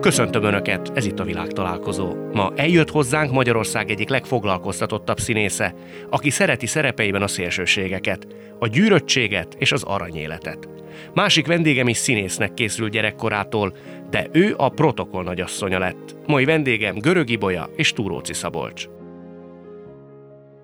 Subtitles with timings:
[0.00, 2.14] Köszöntöm Önöket, ez itt a világtalálkozó.
[2.32, 5.74] Ma eljött hozzánk Magyarország egyik legfoglalkoztatottabb színésze,
[6.10, 8.26] aki szereti szerepeiben a szélsőségeket,
[8.58, 10.68] a gyűröttséget és az aranyéletet.
[11.14, 13.76] Másik vendégem is színésznek készült gyerekkorától,
[14.10, 16.16] de ő a protokoll nagyasszonya lett.
[16.26, 18.99] Mai vendégem Görög Ibolya és Túróci Szabolcs.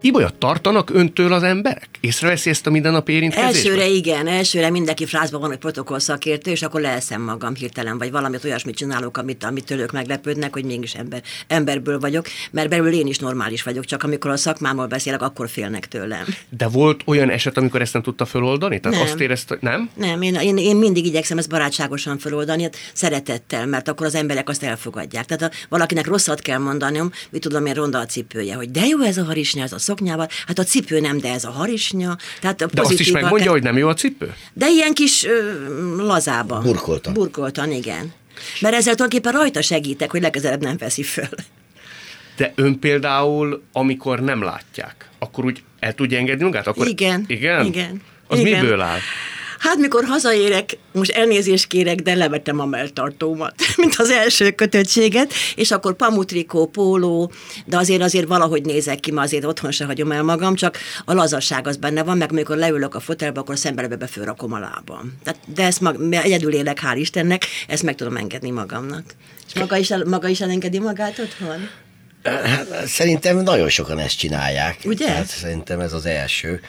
[0.07, 1.89] Ibolya, tartanak öntől az emberek?
[2.01, 3.67] Észreveszi ezt a mindennapi érintkezést?
[3.67, 8.11] Elsőre igen, elsőre mindenki frázban van, hogy protokoll szakértő, és akkor leeszem magam hirtelen, vagy
[8.11, 13.07] valamit olyasmit csinálok, amit, amit ők meglepődnek, hogy mégis ember, emberből vagyok, mert belül én
[13.07, 16.25] is normális vagyok, csak amikor a szakmámmal beszélek, akkor félnek tőlem.
[16.49, 18.81] De volt olyan eset, amikor ezt nem tudta feloldani?
[18.81, 19.07] Tehát Nem.
[19.07, 19.91] azt érezte, nem?
[19.95, 24.49] Nem, én, én, én mindig igyekszem ezt barátságosan feloldani, hát szeretettel, mert akkor az emberek
[24.49, 25.25] azt elfogadják.
[25.25, 29.01] Tehát ha valakinek rosszat kell mondanom, mit tudom én, ronda a cipője, hogy de jó
[29.01, 32.17] ez a harisnya, ez a szoknyával, hát a cipő nem, de ez a harisnya.
[32.41, 34.35] Tehát a De azt is megmondja, hogy nem jó a cipő?
[34.53, 35.53] De ilyen kis ö,
[35.97, 36.63] lazában.
[36.63, 37.13] Burkoltan.
[37.13, 38.13] Burkoltan, igen.
[38.61, 41.29] Mert ezzel tulajdonképpen rajta segítek, hogy legközelebb nem veszi föl.
[42.37, 46.67] De ön például, amikor nem látják, akkor úgy el tudja engedni magát?
[46.67, 46.87] Akkor...
[46.87, 47.67] Igen, Igen?
[47.67, 48.61] igen, Az igen.
[48.61, 48.99] miből áll?
[49.59, 55.71] Hát mikor hazaérek, most elnézést kérek, de levettem a melltartómat, mint az első kötöttséget, és
[55.71, 57.33] akkor pamutrikó, póló,
[57.65, 61.15] de azért azért valahogy nézek ki, ma azért otthon se hagyom el magam, csak a
[61.15, 65.13] lazasság az benne van, meg amikor leülök a fotelbe, akkor a szemberebbe fölrakom a lábam.
[65.25, 69.05] Tehát, de ezt mag, egyedül élek, hál' Istennek, ezt meg tudom engedni magamnak.
[69.47, 71.69] És maga is, el, maga is elengedi magát otthon?
[72.27, 74.77] Hát, szerintem nagyon sokan ezt csinálják.
[74.85, 75.11] Ugye?
[75.11, 76.61] Hát, szerintem ez az első.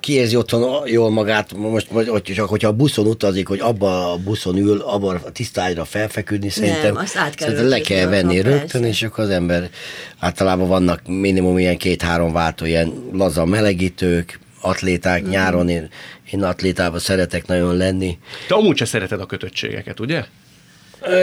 [0.00, 4.16] Ki érzi otthon jól magát, most, hogy csak hogyha a buszon utazik, hogy abba a
[4.16, 8.84] buszon ül, abban a tisztágyra felfeküdni, szerintem, azt át kell szerintem le kell venni rögtön,
[8.84, 9.70] és akkor az ember
[10.18, 15.30] általában vannak minimum ilyen két-három váltó, ilyen laza melegítők, atléták, Mhm.
[15.30, 15.88] nyáron én,
[16.32, 18.18] én atlétában szeretek nagyon lenni.
[18.48, 20.24] Te amúgy se szereted a kötöttségeket, ugye?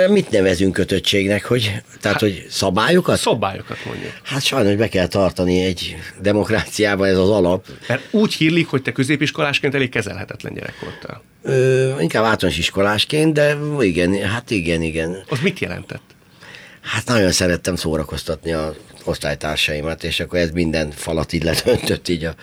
[0.09, 3.17] Mit nevezünk kötöttségnek, hogy, tehát, hogy szabályokat?
[3.17, 4.11] Szabályokat mondjuk.
[4.23, 7.65] Hát sajnos be kell tartani egy demokráciában, ez az alap.
[7.87, 11.21] Mert úgy hírlik, hogy te középiskolásként elég kezelhetetlen gyerek voltál.
[11.43, 15.23] Ö, inkább általános iskolásként, de igen, hát igen, igen.
[15.29, 16.01] Az mit jelentett?
[16.81, 22.35] Hát nagyon szerettem szórakoztatni a osztálytársaimat, és akkor ez minden falat így ledöntött így a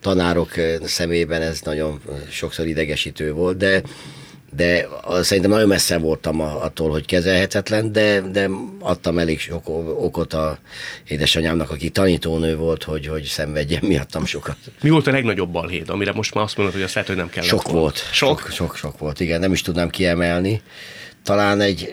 [0.00, 0.52] tanárok
[0.84, 3.82] szemében, ez nagyon sokszor idegesítő volt, de
[4.50, 4.88] de
[5.20, 9.68] szerintem nagyon messze voltam attól, hogy kezelhetetlen, de, de adtam elég sok
[10.02, 10.58] okot a
[11.08, 14.56] édesanyámnak, aki tanítónő volt, hogy, hogy szenvedjen miattam sokat.
[14.82, 17.28] Mi volt a legnagyobb balhéd, amire most már azt mondod, hogy azt lehet, hogy nem
[17.28, 17.80] kellett Sok volna?
[17.80, 17.96] volt.
[18.12, 18.40] Sok?
[18.40, 20.62] Sok, sok, sok volt, igen, nem is tudnám kiemelni.
[21.22, 21.92] Talán egy,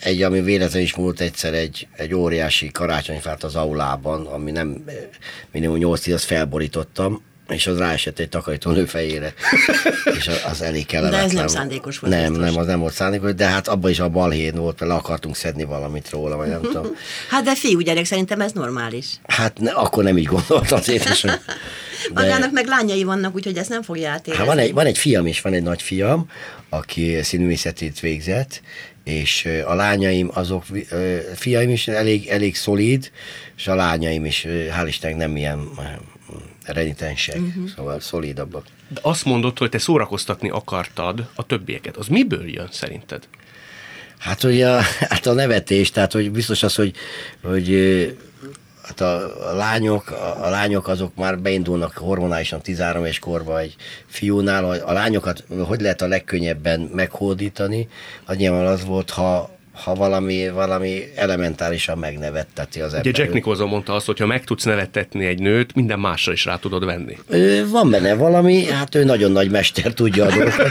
[0.00, 4.84] egy ami véletlen is múlt egyszer, egy, egy óriási karácsonyfát az aulában, ami nem
[5.52, 9.32] minimum 8 azt felborítottam, és az ráesett egy takarítónő fejére.
[10.18, 11.34] és az, elég kellemetlen.
[11.34, 14.54] nem szándékos volt Nem, nem, az nem volt szándékos, de hát abban is a balhén
[14.54, 16.86] volt, mert le akartunk szedni valamit róla, vagy nem tudom.
[17.30, 19.06] Hát de fiúgyerek, szerintem ez normális.
[19.26, 21.38] Hát ne, akkor nem így gondoltam az édesanyám.
[22.14, 24.46] De- Magának meg lányai vannak, úgyhogy ezt nem fogja átérezni.
[24.46, 26.30] Hát van egy, van egy fiam is, van egy nagy fiam,
[26.68, 28.60] aki színművészetét végzett,
[29.04, 30.64] és a lányaim, azok,
[31.34, 33.10] fiaim is elég, elég szolid,
[33.56, 35.68] és a lányaim is, hál' Istennek nem ilyen
[36.72, 37.68] renitensek, uh-huh.
[37.76, 38.64] szóval szolidabbak.
[38.88, 41.96] De azt mondod, hogy te szórakoztatni akartad a többieket.
[41.96, 43.28] Az miből jön szerinted?
[44.18, 46.94] Hát ugye a, hát a nevetés, tehát hogy biztos az, hogy,
[47.42, 47.68] hogy
[48.82, 53.76] hát a, a, lányok, a, a lányok azok már beindulnak hormonálisan 13 éves korban egy
[54.06, 57.88] fiúnál, a, a lányokat hogy lehet a legkönnyebben meghódítani,
[58.24, 63.18] az nyilván az volt, ha ha valami, valami elementárisan megnevetteti az Ugye ember.
[63.18, 66.56] Jack Nicholson mondta azt, hogy ha meg tudsz nevettetni egy nőt, minden másra is rá
[66.56, 67.18] tudod venni.
[67.70, 70.70] Van benne valami, hát ő nagyon nagy mester tudja a dolgokat,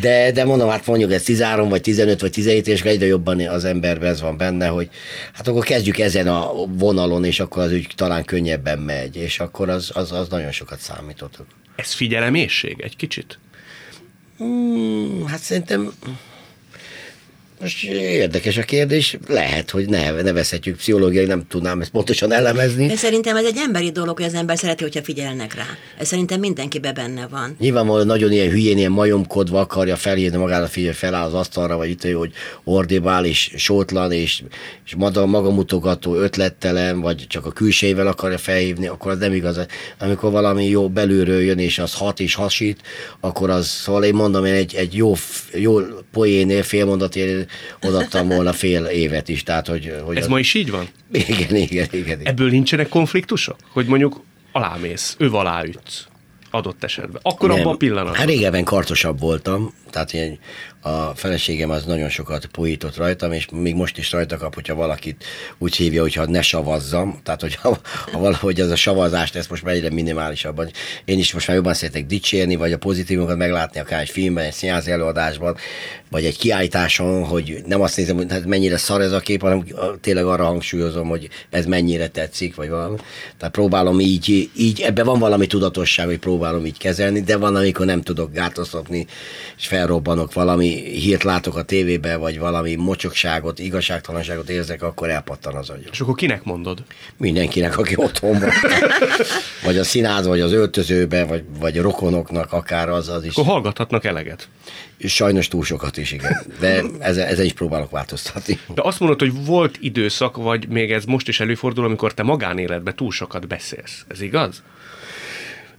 [0.00, 3.64] de, de mondom, hát mondjuk ez 13 vagy 15 vagy 17 és egyre jobban az
[3.64, 4.88] emberben ez van benne, hogy
[5.32, 9.68] hát akkor kezdjük ezen a vonalon, és akkor az úgy talán könnyebben megy, és akkor
[9.68, 11.46] az, az, az nagyon sokat számítottak.
[11.76, 13.38] Ez figyelemészség egy kicsit?
[14.38, 15.92] Hmm, hát szerintem
[17.62, 22.86] Most érdekes a kérdés, lehet, hogy ne, nevezhetjük pszichológiai, nem tudnám ezt pontosan elemezni.
[22.86, 25.66] De szerintem ez egy emberi dolog, hogy az ember szereti, hogyha figyelnek rá.
[25.98, 27.56] Ez szerintem mindenkibe benne van.
[27.58, 32.02] Nyilvánvalóan nagyon ilyen hülyén, ilyen majomkodva akarja felhívni magára, figyelj, feláll az asztalra, vagy itt,
[32.02, 32.32] hogy
[32.64, 34.42] ordibál, és sótlan, és,
[34.84, 39.66] és magamutogató, ötlettelen, vagy csak a külsejével akarja felhívni, akkor az nem igaz.
[39.98, 42.80] Amikor valami jó belülről jön, és az hat és hasít,
[43.20, 45.14] akkor az, szóval én mondom, én egy, egy jó,
[45.54, 45.80] jó
[46.12, 47.50] poénél, félmondatért
[47.82, 49.42] odattam volna fél évet is.
[49.42, 50.28] Tehát, hogy, hogy Ez az...
[50.28, 50.88] ma is így van?
[51.12, 52.20] Igen, igen, igen.
[52.22, 53.56] Ebből nincsenek konfliktusok?
[53.72, 54.22] Hogy mondjuk
[54.52, 56.06] alámész, ő aláütsz
[56.50, 57.20] adott esetben.
[57.24, 57.58] Akkor Nem.
[57.58, 58.14] abban a pillanatban.
[58.14, 60.38] Hát régebben kartosabb voltam, tehát én,
[60.84, 65.24] a feleségem az nagyon sokat poított rajtam, és még most is rajta kap, hogyha valakit
[65.58, 67.78] úgy hívja, hogyha ne savazzam, tehát hogyha
[68.12, 70.70] ha valahogy az a savazást, ezt most már egyre minimálisabban.
[71.04, 74.52] Én is most már jobban szeretek dicsérni, vagy a pozitívumokat meglátni akár egy filmben, egy
[74.52, 75.56] színházi előadásban,
[76.10, 79.64] vagy egy kiállításon, hogy nem azt nézem, hogy hát mennyire szar ez a kép, hanem
[80.00, 82.96] tényleg arra hangsúlyozom, hogy ez mennyire tetszik, vagy valami.
[83.38, 87.86] Tehát próbálom így, így ebben van valami tudatosság, hogy próbálom így kezelni, de van, amikor
[87.86, 89.06] nem tudok gátoztatni,
[89.56, 95.70] és felrobbanok valami hírt látok a tévébe, vagy valami mocsokságot, igazságtalanságot érzek, akkor elpattan az
[95.70, 95.90] agyam.
[95.92, 96.82] És akkor kinek mondod?
[97.16, 98.50] Mindenkinek, aki otthon van.
[99.64, 103.32] vagy a színház, vagy az öltözőbe, vagy, vagy rokonoknak, akár az, az is.
[103.32, 104.48] Akkor hallgathatnak eleget.
[104.98, 106.36] Sajnos túl sokat is, igen.
[106.60, 108.58] De ezen, ezen is próbálok változtatni.
[108.74, 112.96] De azt mondod, hogy volt időszak, vagy még ez most is előfordul, amikor te magánéletben
[112.96, 114.04] túl sokat beszélsz.
[114.08, 114.62] Ez igaz?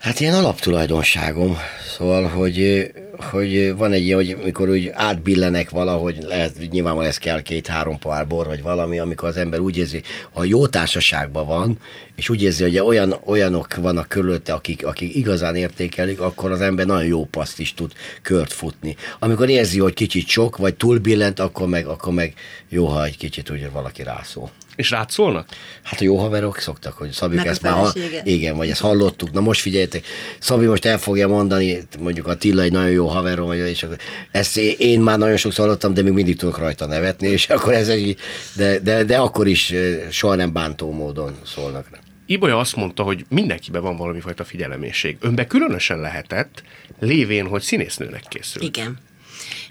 [0.04, 1.58] Hát ilyen alaptulajdonságom,
[1.98, 7.42] szóval, hogy, hogy van egy ilyen, hogy amikor úgy átbillenek valahogy, lehet, nyilvánvalóan ez kell
[7.42, 10.02] két-három pohár bor, vagy valami, amikor az ember úgy érzi,
[10.34, 11.78] ha jó társaságban van,
[12.16, 16.86] és úgy érzi, hogy olyan, olyanok vannak körülötte, akik, akik igazán értékelik, akkor az ember
[16.86, 17.92] nagyon jó paszt is tud
[18.22, 18.96] kört futni.
[19.20, 22.34] Amikor érzi, hogy kicsit sok, vagy túlbillent, akkor meg, akkor meg
[22.70, 24.52] jó, ha egy kicsit úgy valaki rászól.
[24.76, 25.48] És rád szólnak?
[25.84, 27.92] Hát a jó haverok szoktak, hogy Szabik Meg ezt már, ha,
[28.24, 30.06] igen, vagy ezt hallottuk, na most figyeljetek,
[30.40, 33.98] Szabi most el fogja mondani, mondjuk a Tilla egy nagyon jó haverom, vagy, és akkor
[34.32, 37.88] ezt én már nagyon sokszor hallottam, de még mindig tudok rajta nevetni, és akkor ez
[37.88, 38.18] egy,
[38.56, 39.74] de, de, de akkor is
[40.10, 42.00] soha nem bántó módon szólnak rá.
[42.26, 45.18] Ibolya azt mondta, hogy mindenkiben van valami fajta figyelemészség.
[45.20, 46.64] Önbe különösen lehetett,
[47.00, 48.62] lévén, hogy színésznőnek készül.
[48.62, 48.98] Igen.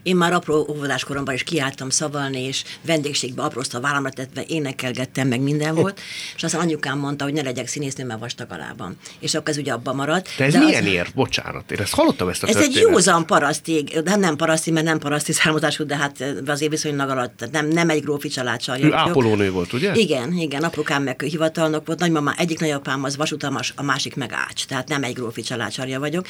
[0.02, 5.28] Én már apró óvodás koromban is kiálltam szavalni, és vendégségbe aprózta a vállamra tetve énekelgettem,
[5.28, 6.00] meg minden volt,
[6.37, 8.96] és aztán anyukám mondta, hogy ne legyek színésznő, mert vastag alában.
[9.19, 10.28] És akkor ez ugye abban maradt.
[10.37, 10.88] De ez De milyen az...
[10.88, 11.10] ér?
[11.14, 14.99] Bocsánat, én ezt hallottam ezt a Ez egy józan paraszti, de nem paraszti, mert nem
[14.99, 18.87] paraszti származású, de hát azért viszonylag alatt, nem, nem egy grófi család sarja.
[18.87, 19.93] Ő ápolónő volt, ugye?
[19.94, 24.64] Igen, igen, apukám meg hivatalnok volt, nagymamá, egyik nagyapám az vasutamas, a másik meg ács,
[24.64, 26.26] tehát nem egy grófi családsarja vagyok.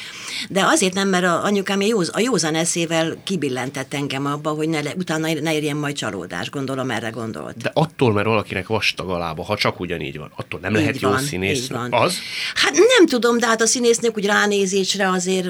[0.49, 3.17] De azért nem, mert a anyukám a, józ, a józan eszével
[3.63, 7.57] kibillentett engem abba, hogy ne, utána ne érjen majd csalódás, gondolom erre gondolt.
[7.57, 11.01] De attól, mert valakinek vastag a lába, ha csak ugyanígy van, attól nem lehet Így
[11.01, 11.63] jó van, színész.
[11.63, 11.93] így van.
[11.93, 12.17] Az?
[12.55, 15.47] Hát nem tudom, de hát a színésznők úgy ránézésre azért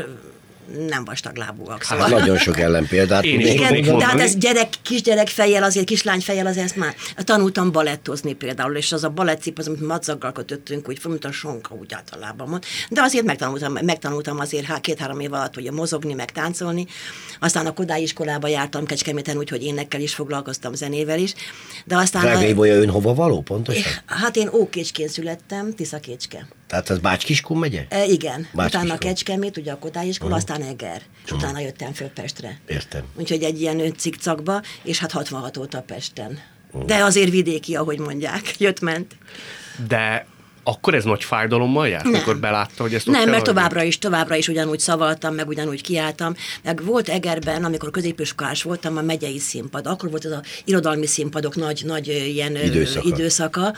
[0.88, 1.84] nem vastaglábúak.
[1.84, 2.20] Hát Szóval.
[2.20, 6.46] nagyon sok ellenpéldát Én is Igen, de hát ez gyerek, kisgyerek fejjel, azért kislány fejjel,
[6.46, 11.00] azért ezt már tanultam balettozni például, és az a balettcip, az, amit madzaggal kötöttünk, úgy
[11.04, 12.64] mint a sonka úgy általában mond.
[12.90, 16.86] De azért megtanultam, megtanultam azért há- két-három év alatt, hogy mozogni, meg táncolni.
[17.40, 21.34] Aztán a Kodály iskolába jártam Kecskeméten, úgyhogy énekkel is foglalkoztam, zenével is.
[21.86, 22.22] De aztán...
[22.22, 23.92] Drága Ibolya, ön hova való pontosan?
[24.06, 26.48] Hát én Ókécskén születtem, Tiszakécske.
[26.68, 27.86] Tehát az Bácskiskun megye?
[27.90, 28.66] E, igen, Bácskiskun.
[28.86, 30.38] utána Kecskemét, ugye a Kodály iskola, Mhm.
[30.40, 32.60] aztán Eger, és utána jöttem föl Pestre.
[32.68, 33.04] Értem.
[33.16, 36.40] Úgyhogy egy ilyen cikcakba, és hát 66 óta Pesten.
[36.72, 36.86] Mhm.
[36.86, 39.16] De azért vidéki, ahogy mondják, jött-ment.
[39.88, 40.26] De
[40.64, 42.14] akkor ez nagy fájdalommal járt, Nem.
[42.14, 45.82] amikor belátta, hogy ezt ott Nem, mert továbbra is, továbbra is ugyanúgy szavaltam, meg ugyanúgy
[45.82, 46.36] kiálltam.
[46.64, 49.88] Meg volt Egerben, amikor középiskolás voltam, a megyei színpad.
[49.88, 53.08] Akkor volt ez a irodalmi színpadok nagy, nagy ilyen Időszaka.
[53.08, 53.76] időszaka,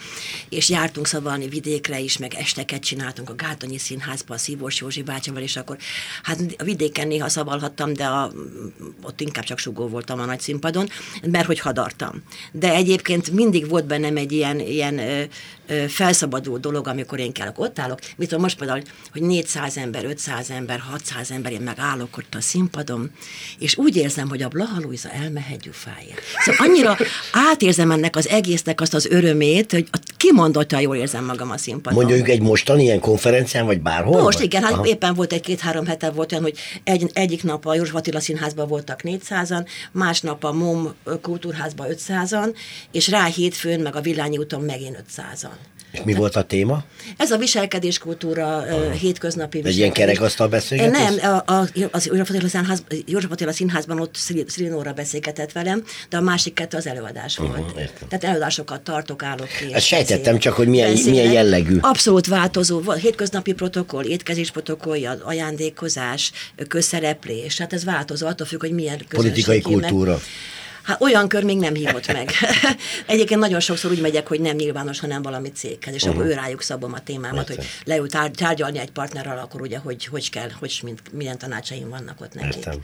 [0.50, 5.42] és jártunk szavalni vidékre is, meg esteket csináltunk a Gárdonyi Színházban, a Szívós Józsi bácsival,
[5.42, 5.77] és akkor
[6.24, 8.32] hát a vidéken néha szavalhattam, de a,
[9.04, 10.89] ott inkább csak sugó voltam a nagy színpadon,
[11.32, 12.24] mert hogy hadartam.
[12.51, 15.22] De egyébként mindig volt bennem egy ilyen, ilyen ö,
[15.68, 18.00] ö, felszabaduló dolog, amikor én kellek, ott állok.
[18.17, 22.36] Mit tudom, most például, hogy 400 ember, 500 ember, 600 ember, én meg állok ott
[22.36, 23.12] a színpadon,
[23.60, 26.22] és úgy érzem, hogy a Blaha Lujza elmehet gyufáért.
[26.46, 26.98] Szóval annyira
[27.32, 32.03] átérzem ennek az egésznek azt az örömét, hogy kimondottan jól érzem magam a színpadon.
[32.03, 34.22] Mondjuk egy mostani ilyen konferencián, vagy bárhol?
[34.22, 34.46] Most vagy?
[34.46, 34.86] igen, hát Aha.
[34.86, 39.00] éppen volt egy-két-három hete volt olyan, hogy egy, egyik nap a József Attila Színházban voltak
[39.03, 42.55] 400-an, másnap a MOM kultúrházban 500-an,
[42.91, 45.55] és rá hétfőn meg a Villányi úton megint 500-an.
[45.96, 46.84] És mi volt a téma?
[47.18, 51.22] Ez a viselkedéskultúra uh, hétköznapi Egy ilyen kerekasztal beszélgetés?
[51.22, 54.16] Nem, a, a, az József Attila, Színház, József Attila Színházban ott
[54.48, 57.52] Szrinóra beszélgetett velem, de a másik kettő az előadás volt.
[57.52, 59.74] Uh-huh, Tehát előadásokat tartok, állok ki.
[59.74, 61.78] Ezt sejtettem csak, hogy milyen, milyen jellegű.
[61.82, 62.80] Abszolút változó.
[62.80, 66.32] Volt hétköznapi protokoll, étkezés protokollja, ajándékozás,
[66.68, 67.58] közszereplés.
[67.58, 70.12] Hát ez változó, attól függ, hogy milyen Politikai kultúra.
[70.12, 70.22] Meg.
[70.86, 72.32] Hát olyan kör még nem hívott meg.
[73.06, 76.18] Egyébként nagyon sokszor úgy megyek, hogy nem nyilvános, hanem valami céghez, és uh-huh.
[76.18, 77.56] akkor ő rájuk szabom a témámat, Értem.
[77.56, 81.89] hogy leül tár- tárgyalni egy partnerrel, akkor ugye, hogy hogy kell, hogy mint, milyen tanácsaim
[81.89, 82.56] vannak ott nekik.
[82.56, 82.80] Értem.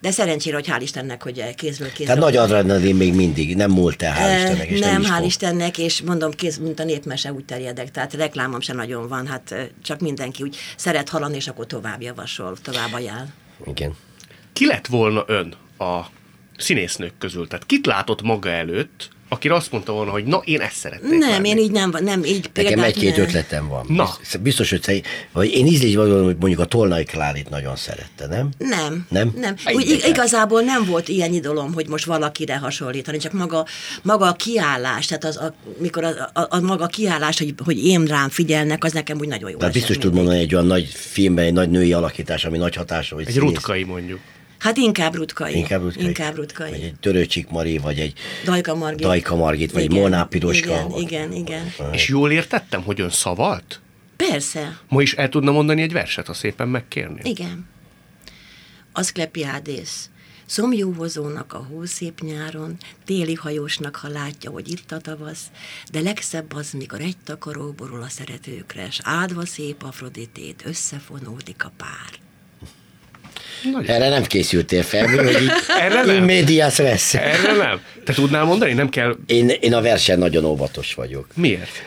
[0.00, 2.06] De szerencsére, hogy hál' Istennek, hogy kézből kézből.
[2.06, 4.68] Tehát nagy adrenalin még mindig, nem múlt el, hál' Istennek.
[4.68, 8.60] És nem, nem hál' Istennek, és mondom, kéz, mint a népmese úgy terjedek, tehát reklámom
[8.60, 13.26] sem nagyon van, hát csak mindenki úgy szeret hallani, és akkor tovább javasol, tovább ajánl.
[13.66, 13.96] Igen.
[14.52, 16.00] Ki lett volna ön a
[16.60, 17.46] színésznők közül?
[17.48, 21.18] Tehát kit látott maga előtt, aki azt mondta volna, hogy na, én ezt szeretném.
[21.18, 21.48] Nem, lenni.
[21.48, 23.26] én így nem, nem így Nekem egy-két nem.
[23.26, 23.84] ötletem van.
[23.88, 24.08] Na.
[24.40, 28.48] Biztos, hogy, szerint, vagy én ízlés vagyok, hogy mondjuk a Tolnai Klárit nagyon szerette, nem?
[28.58, 29.06] Nem.
[29.08, 29.32] Nem?
[29.36, 29.54] Nem.
[29.72, 33.66] Úgy, igazából nem volt ilyen idolom, hogy most valakire hasonlítani, csak maga,
[34.02, 37.86] maga a kiállás, tehát az, a, mikor a, a, a, maga a kiállás, hogy, hogy
[37.86, 39.56] én rám figyelnek, az nekem úgy nagyon jó.
[39.56, 43.18] Tehát biztos tud mondani egy olyan nagy filmben, egy nagy női alakítás, ami nagy hatása.
[43.18, 43.40] Egy színész.
[43.40, 44.20] rutkai mondjuk.
[44.60, 45.56] Hát inkább rutkai.
[45.56, 46.04] Inkább rutkai.
[46.04, 46.70] Inkább rutkai.
[46.70, 48.12] Vagy egy Törőcsik Mari, vagy egy
[48.44, 50.68] Dajka Margit, Dajka Margit vagy igen, Molnár Piroska.
[50.68, 51.72] Igen, igen, igen.
[51.92, 53.80] És jól értettem, hogy ön szavalt?
[54.16, 54.80] Persze.
[54.88, 57.20] Ma is el tudna mondani egy verset, ha szépen megkérni?
[57.24, 57.68] Igen.
[58.92, 60.10] Aszklepiádész.
[60.46, 65.50] Szomjóhozónak a hó szép nyáron, téli hajósnak, ha látja, hogy itt a tavasz,
[65.92, 71.72] de legszebb az, mikor egy takaró borul a szeretőkre, s áldva szép Afroditét összefonódik a
[71.76, 72.29] pár.
[73.62, 73.96] Nagyon.
[73.96, 75.50] Erre nem készültél fel, hogy így
[75.80, 76.24] Erre nem.
[76.24, 77.14] médiás lesz.
[77.14, 77.80] Erre nem.
[78.04, 78.72] Te tudnál mondani?
[78.72, 79.16] Nem kell...
[79.26, 81.26] Én, én a versen nagyon óvatos vagyok.
[81.34, 81.84] Miért?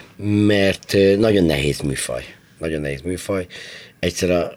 [0.47, 2.23] Mert nagyon nehéz műfaj.
[2.57, 3.45] Nagyon nehéz műfaj.
[3.99, 4.53] Egyszer a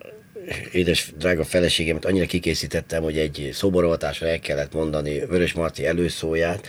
[0.73, 6.66] édes, drága feleségemet annyira kikészítettem, hogy egy szoborovatásra el kellett mondani Vörös Marti előszóját,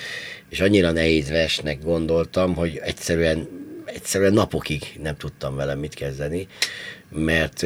[0.49, 3.47] és annyira nehéz versnek gondoltam, hogy egyszerűen,
[3.85, 6.47] egyszerűen napokig nem tudtam vele mit kezdeni,
[7.09, 7.65] mert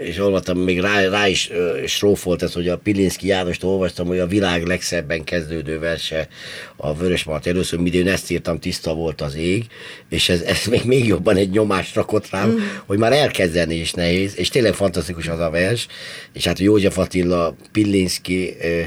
[0.00, 1.50] és olvastam, még rá, rá is
[1.86, 6.28] srófolt ez, hogy a Pilinszki Jánost olvastam, hogy a világ legszebben kezdődő verse
[6.76, 9.66] a Vörös Mart először, midőn ezt írtam, tiszta volt az ég,
[10.08, 12.58] és ez, ez még, még jobban egy nyomást rakott rám, mm.
[12.86, 15.86] hogy már elkezdeni is nehéz, és tényleg fantasztikus az a vers,
[16.32, 18.82] és hát József Attila, Pilinszki, ö,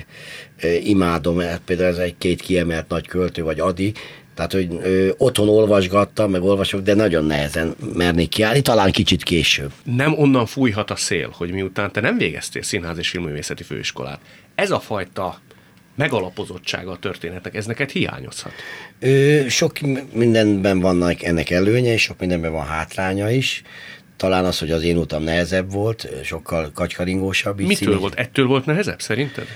[0.62, 3.94] ö, imádom, például ez egy két kiemelt nagy költő, vagy Adi,
[4.34, 9.72] tehát, hogy ö, otthon olvasgattam, meg olvasok, de nagyon nehezen mernék kiállni, talán kicsit később.
[9.84, 14.20] Nem onnan fújhat a szél, hogy miután te nem végeztél színház és filmművészeti főiskolát.
[14.56, 15.42] Ez a fajta
[15.96, 18.52] megalapozottsága a történetek, ez neked hiányozhat?
[19.00, 19.80] Ö, sok
[20.14, 23.62] mindenben vannak ennek előnye, és sok mindenben van hátránya is.
[24.18, 27.58] Talán az, hogy az én utam nehezebb volt, sokkal kacskaringósabb.
[27.58, 27.98] Mitől szín...
[27.98, 28.14] volt?
[28.14, 29.48] Ettől volt nehezebb szerinted?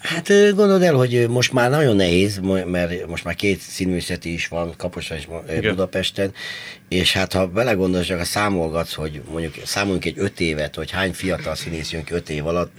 [0.00, 4.74] Hát gondold el, hogy most már nagyon nehéz, mert most már két színművészeti is van
[4.76, 5.26] Kaposra és
[5.60, 6.32] Budapesten,
[6.90, 11.12] és hát ha belegondolsz, csak a számolgatsz, hogy mondjuk számoljunk egy öt évet, hogy hány
[11.12, 12.72] fiatal színész jön ki öt év alatt,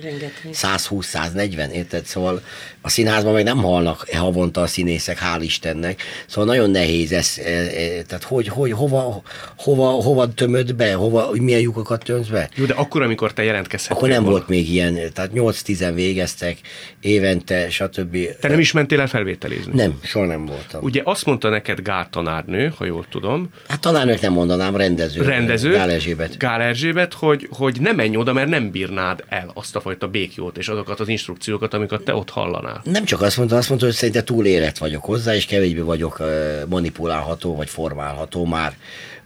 [0.53, 2.05] 120-140, érted?
[2.05, 2.41] Szóval
[2.81, 6.01] a színházban meg nem halnak havonta a színészek, hál' Istennek.
[6.27, 9.21] Szóval nagyon nehéz ez, e, e, tehát hogy, hogy hova,
[9.57, 12.49] hova, hova tömöd be, hova, hogy milyen lyukokat tömsz be?
[12.55, 16.57] Jó, de akkor, amikor te jelentkezhettél Akkor nem volt még ilyen, tehát 8-10 végeztek
[16.99, 18.17] évente, stb.
[18.39, 19.71] Te nem is mentél el felvételizni?
[19.75, 20.83] Nem, soha nem voltam.
[20.83, 23.49] Ugye azt mondta neked Gár tanárnő, ha jól tudom.
[23.67, 25.21] Hát tanárnők nem mondanám, rendező.
[25.21, 25.71] Rendező.
[25.71, 26.37] Gál Erzsébet.
[26.37, 30.57] Gál Erzsébet, hogy, hogy ne menj oda, mert nem bírnád el azt a fajta békjót
[30.57, 32.81] és azokat az instrukciókat, amiket te ott hallanál.
[32.83, 36.21] Nem csak azt mondta, azt mondta, hogy szerintem túl érett vagyok hozzá, és kevésbé vagyok
[36.67, 38.73] manipulálható, vagy formálható már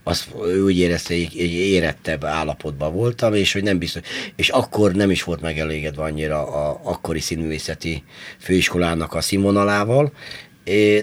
[0.02, 0.28] azt
[0.64, 4.02] úgy érezte, hogy érettebb állapotban voltam, és hogy nem biztos.
[4.36, 8.02] És akkor nem is volt megelégedve annyira a akkori színművészeti
[8.38, 10.12] főiskolának a színvonalával,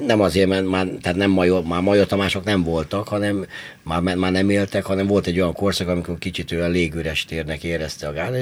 [0.05, 3.45] Nem azért, mert már, tehát nem Major, már Major Tamások nem voltak, hanem
[3.83, 8.07] már, már nem éltek, hanem volt egy olyan korszak, amikor kicsit olyan légüres térnek érezte
[8.07, 8.35] a Gál.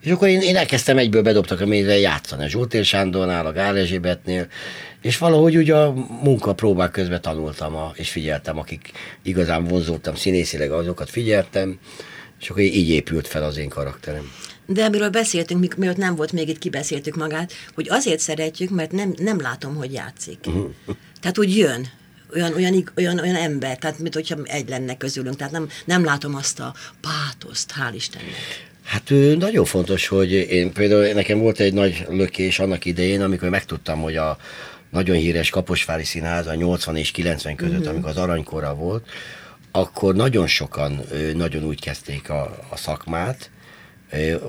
[0.00, 3.76] És akkor én, én elkezdtem egyből bedobtak a mélyre játszani a Zsoltér Sándornál, a Gál
[3.76, 4.46] Erzsébetnél,
[5.02, 8.90] és valahogy ugye a munka próbák közben tanultam, a, és figyeltem, akik
[9.22, 11.78] igazán vonzódtam színészileg, azokat figyeltem,
[12.40, 14.30] és akkor így épült fel az én karakterem.
[14.66, 19.14] De amiről beszéltünk, mielőtt nem volt még itt, kibeszéltük magát, hogy azért szeretjük, mert nem,
[19.18, 20.38] nem látom, hogy játszik.
[21.20, 21.88] Tehát úgy jön,
[22.34, 26.34] olyan, olyan, olyan, olyan ember, tehát mint hogyha egy lenne közülünk, tehát nem, nem látom
[26.34, 28.34] azt a pátoszt, hál' Istennek.
[28.82, 34.00] Hát nagyon fontos, hogy én például nekem volt egy nagy lökés annak idején, amikor megtudtam,
[34.00, 34.36] hogy a
[34.90, 37.92] nagyon híres Kaposvári Színház a 80 és 90 között, uh-huh.
[37.92, 39.06] amikor az aranykora volt,
[39.70, 41.00] akkor nagyon sokan
[41.34, 43.50] nagyon úgy kezdték a, a szakmát,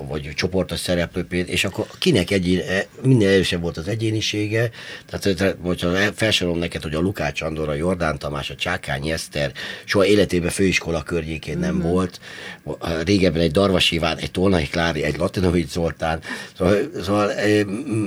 [0.08, 2.64] vagy csoportos szereplő és akkor kinek egy,
[3.02, 4.70] minél erősebb volt az egyénisége,
[5.06, 9.52] tehát hogyha felsorolom neked, hogy a Lukács Andor, a Jordán Tamás, a Csákány Eszter
[9.84, 11.88] soha életében főiskola környékén nem mm-hmm.
[11.88, 12.20] volt,
[13.04, 16.20] régebben egy Darvas Iván, egy Tolnai Klári, egy Latinovics Zoltán,
[16.56, 17.30] szóval, szóval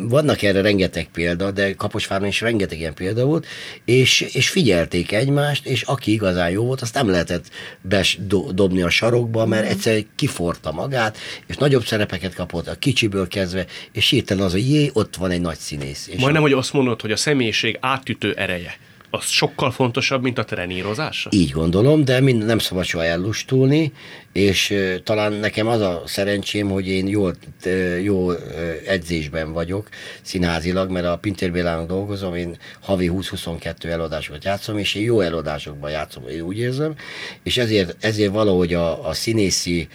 [0.08, 3.46] vannak erre rengeteg példa, de Kaposváron is rengeteg ilyen példa volt,
[3.86, 7.46] és, és figyelték egymást, és aki igazán jó volt, azt nem lehetett
[7.82, 9.72] bedobni a sarokba, mert mm-hmm.
[9.72, 11.18] egyszer kiforta magát,
[11.52, 15.42] és nagyobb szerepeket kapott a kicsiből kezdve, és hirtelen az, hogy jé, ott van egy
[15.42, 16.08] nagy színész.
[16.08, 16.46] És Majdnem, a...
[16.46, 18.78] hogy azt mondod, hogy a személyiség átütő ereje
[19.12, 21.30] az sokkal fontosabb, mint a trenírozása?
[21.34, 23.92] Így gondolom, de mind, nem szabad soha ellustulni,
[24.34, 27.28] és talán nekem az a szerencsém, hogy én jó,
[27.66, 28.32] uh, jó
[28.86, 29.90] edzésben vagyok
[30.22, 35.92] színházilag, mert a Pintér Bélának dolgozom, én havi 20-22 eladásokat játszom, és én jó eladásokban
[35.92, 36.96] játszom, én úgy érzem,
[37.44, 39.88] és ezért, ezért valahogy a, a színészi,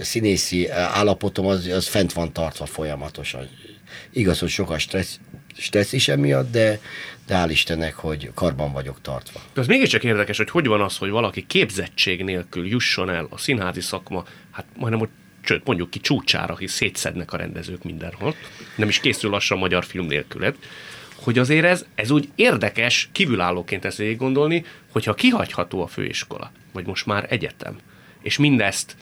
[0.00, 3.48] színészi állapotom az, az fent van tartva folyamatosan.
[4.12, 5.18] Igaz, hogy sokat stressz,
[5.56, 6.80] stressz is emiatt, de,
[7.30, 9.40] de hál' Istennek, hogy karban vagyok tartva.
[9.52, 13.38] De az mégiscsak érdekes, hogy hogy van az, hogy valaki képzettség nélkül jusson el a
[13.38, 15.08] színházi szakma, hát majdnem, hogy
[15.42, 18.34] sőt, mondjuk ki csúcsára, hisz szétszednek a rendezők mindenhol,
[18.76, 20.56] nem is készül lassan magyar film nélkület,
[21.14, 26.86] hogy azért ez, ez úgy érdekes, kívülállóként ezt végig gondolni, hogyha kihagyható a főiskola, vagy
[26.86, 27.78] most már egyetem,
[28.22, 28.96] és mindezt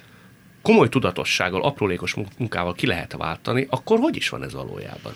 [0.62, 5.14] komoly tudatossággal, aprólékos munkával ki lehet váltani, akkor hogy is van ez valójában?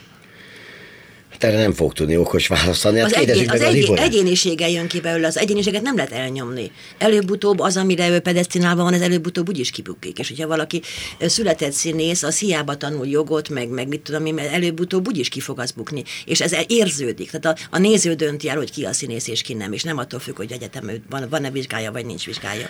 [1.39, 2.99] Erre nem fog tudni okos választani.
[2.99, 6.71] Hát az, egyén, az, egy, egyénisége jön ki belőle, az egyéniséget nem lehet elnyomni.
[6.99, 10.19] Előbb-utóbb az, amire ő pedesztinálva van, az előbb-utóbb úgyis kibukik.
[10.19, 10.83] És hogyha valaki
[11.21, 15.41] született színész, az hiába tanul jogot, meg, meg mit tudom én, mert előbb-utóbb úgyis ki
[15.41, 16.03] fog az bukni.
[16.25, 17.31] És ez érződik.
[17.31, 19.99] Tehát a, a néző dönti el, hogy ki a színész és ki nem, és nem
[19.99, 22.69] attól függ, hogy egyetem van, van-e vizsgája, vagy nincs vizsgája.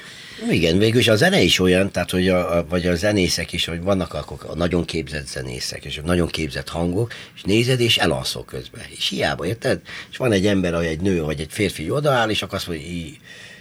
[0.50, 3.83] Igen, végülis a zene is olyan, tehát hogy a, a, vagy a zenészek is, hogy
[3.83, 8.45] vannak akkor a nagyon képzett zenészek, és a nagyon képzett hangok, és nézed, és elalszol
[8.52, 8.82] közben.
[8.97, 9.80] És hiába, érted?
[10.11, 12.87] És van egy ember, vagy egy nő, vagy egy férfi odaáll, és akkor azt mondja,
[12.87, 13.18] így,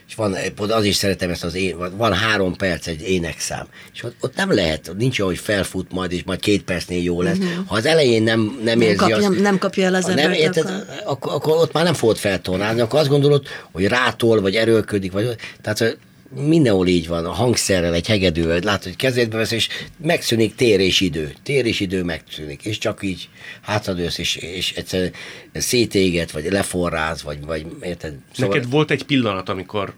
[0.07, 4.15] és van, az is szeretem ezt az én, van három perc egy énekszám, és ott,
[4.19, 7.37] ott nem lehet, nincs olyan, hogy felfut majd, és majd két percnél jó lesz.
[7.37, 7.67] Uh-huh.
[7.67, 10.17] Ha az elején nem, nem, nem érzi kapja, azt, nem, nem kapja el az nem
[10.17, 11.03] embert, érted, akkor...
[11.05, 11.57] Akkor, akkor...
[11.57, 15.97] ott már nem fogod feltornálni, akkor azt gondolod, hogy rátol, vagy erőlködik, vagy tehát
[16.35, 20.99] mindenhol így van, a hangszerrel, egy hegedűvel, látod, hogy kezedbe vesz, és megszűnik tér és
[20.99, 21.33] idő.
[21.43, 23.29] Tér és idő megszűnik, és csak így
[23.61, 25.11] hátradősz, és, és egyszer
[25.53, 28.13] szétéget, vagy leforráz, vagy, vagy érted?
[28.33, 28.55] Szóval...
[28.55, 29.93] Neked volt egy pillanat, amikor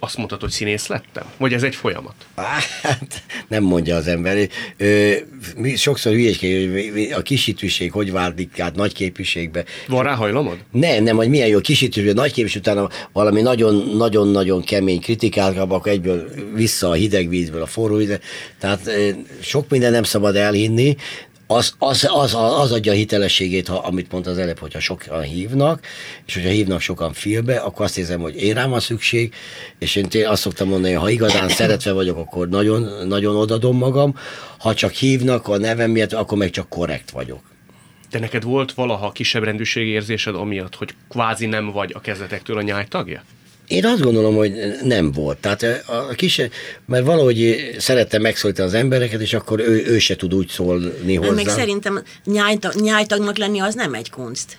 [0.00, 1.24] azt mondtad, hogy színész lettem?
[1.36, 2.14] Vagy ez egy folyamat?
[2.82, 4.48] Hát, nem mondja az ember.
[4.76, 5.12] Ö,
[5.56, 9.64] mi sokszor hülyeség, hogy a kisítőség hogy válik át nagy képviségbe.
[9.86, 10.56] Van rá hajlamod?
[10.72, 15.92] Nem, nem, hogy milyen jó kisítőség, nagy képviség, utána valami nagyon-nagyon kemény kritikát kap, akkor
[15.92, 18.20] egyből vissza a hideg vízből a forró vízbe.
[18.60, 18.90] Tehát
[19.40, 20.96] sok minden nem szabad elhinni,
[21.50, 25.86] az, az, az, az adja a hitelességét, ha, amit mondta az előbb, hogyha sokan hívnak,
[26.26, 29.34] és hogyha hívnak sokan filmbe, akkor azt érzem, hogy én rám van szükség,
[29.78, 34.16] és én azt szoktam mondani, hogy ha igazán szeretve vagyok, akkor nagyon, nagyon odadom magam,
[34.58, 37.40] ha csak hívnak a nevem miatt, akkor meg csak korrekt vagyok.
[38.10, 42.62] De neked volt valaha kisebb rendűségi érzésed amiatt, hogy kvázi nem vagy a kezdetektől a
[42.62, 43.22] nyáj tagja?
[43.68, 44.52] Én azt gondolom, hogy
[44.82, 45.38] nem volt.
[45.38, 46.40] Tehát a kis,
[46.86, 51.32] mert valahogy szerettem megszólítani az embereket, és akkor ő, ő se tud úgy szólni hozzá.
[51.32, 54.58] Meg szerintem nyájtag, nyájtagnak lenni az nem egy kunst.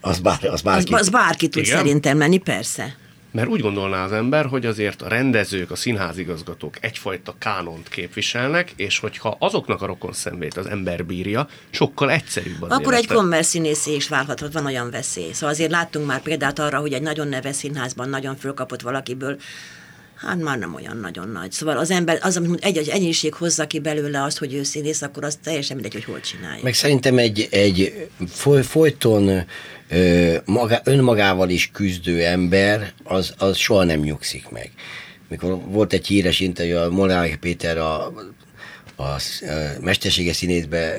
[0.00, 0.92] Az, bár, az bárki.
[0.92, 1.76] Az, az bárki tud Igen?
[1.76, 2.96] szerintem lenni, persze.
[3.30, 8.98] Mert úgy gondolná az ember, hogy azért a rendezők, a színházigazgatók egyfajta kánont képviselnek, és
[8.98, 12.96] hogyha azoknak a rokon szemét az ember bírja, sokkal egyszerűbb az Akkor élete.
[12.96, 15.32] egy kommerszínészé is válhathat, van olyan veszély.
[15.32, 19.38] Szóval azért láttunk már példát arra, hogy egy nagyon neves színházban nagyon fölkapott valakiből
[20.18, 21.52] Hát már nem olyan nagyon nagy.
[21.52, 25.02] Szóval az ember, az, amit egy, egy ennyiség hozza ki belőle azt, hogy ő színész,
[25.02, 26.62] akkor az teljesen mindegy, hogy hol csinálja.
[26.62, 29.44] Meg szerintem egy, egy foly, folyton
[29.88, 34.70] ö, maga, önmagával is küzdő ember, az, az soha nem nyugszik meg.
[35.28, 38.12] Mikor volt egy híres interjú, a Molnár Péter a
[38.98, 39.16] a
[39.80, 40.98] mesterséges színészbe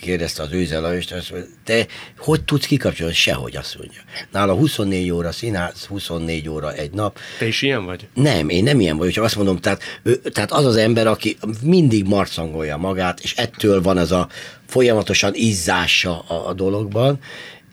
[0.00, 1.86] kérdezte az Őze Lajost, azt mondja, te
[2.18, 3.14] hogy tudsz kikapcsolni?
[3.14, 4.00] Sehogy azt mondja.
[4.32, 7.18] Nála 24 óra színház, 24 óra egy nap.
[7.38, 8.08] Te is ilyen vagy?
[8.14, 11.36] Nem, én nem ilyen vagyok, csak azt mondom, tehát, ő, tehát az az ember, aki
[11.62, 14.28] mindig marcangolja magát, és ettől van ez a
[14.66, 17.18] folyamatosan izzása a, a dologban,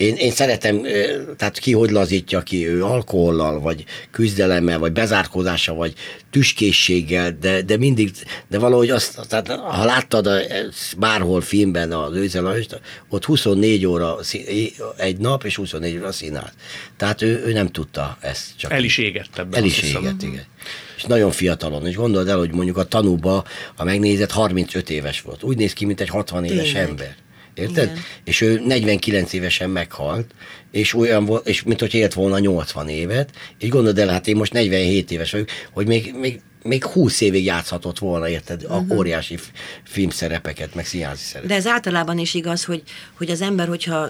[0.03, 0.81] én, én szeretem,
[1.37, 5.93] tehát ki hogy lazítja ki, ő alkohollal, vagy küzdelemmel, vagy bezárkózással, vagy
[6.31, 8.11] tüskészséggel, de, de mindig,
[8.49, 10.39] de valahogy azt, tehát ha láttad a,
[10.97, 12.55] bárhol filmben az őzel,
[13.09, 14.17] ott 24 óra
[14.97, 16.51] egy nap, és 24 óra színház.
[16.97, 18.57] Tehát ő, ő nem tudta ezt.
[18.57, 19.59] Csak El is égett ebben.
[19.59, 20.45] El is égett, igen.
[20.97, 21.87] És nagyon fiatalon.
[21.87, 23.43] És gondold el, hogy mondjuk a tanúba,
[23.75, 25.43] a megnézett 35 éves volt.
[25.43, 26.89] Úgy néz ki, mint egy 60 éves Tényleg.
[26.89, 27.15] ember.
[27.55, 27.83] Érted?
[27.83, 28.03] Igen.
[28.23, 30.31] És ő 49 évesen meghalt,
[30.71, 34.35] és olyan volt, és mint hogy élt volna 80 évet, és gondold el, hát én
[34.35, 38.77] most 47 éves vagyok, hogy még, még még 20 évig játszhatott volna, érted, uh-huh.
[38.77, 38.97] a mhm.
[38.97, 39.39] óriási
[39.83, 41.49] filmszerepeket, meg színházi szerepeket.
[41.49, 44.07] De ez általában is igaz, hogy, hogy az ember, hogyha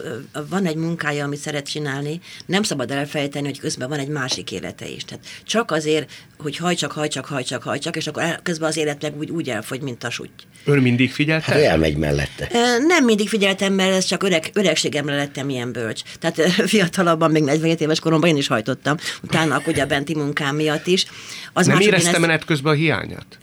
[0.49, 4.87] van egy munkája, amit szeret csinálni, nem szabad elfelejteni, hogy közben van egy másik élete
[4.87, 5.05] is.
[5.05, 9.29] Tehát csak azért, hogy hajcsak, hajcsak, hajcsak, hajcsak, és akkor közben az élet meg úgy,
[9.29, 10.29] úgy elfogy, mint a suty.
[10.65, 11.51] Ön mindig figyelte?
[11.51, 12.49] Hát elmegy mellette.
[12.87, 16.01] Nem mindig figyeltem, mert ez csak öreg, öregségemre lettem ilyen bölcs.
[16.19, 20.87] Tehát fiatalabban, még 47 éves koromban én is hajtottam, utána akkor a benti munkám miatt
[20.87, 21.05] is.
[21.53, 22.51] Az nem érezte menet ezt...
[22.51, 23.38] közben a hiányát?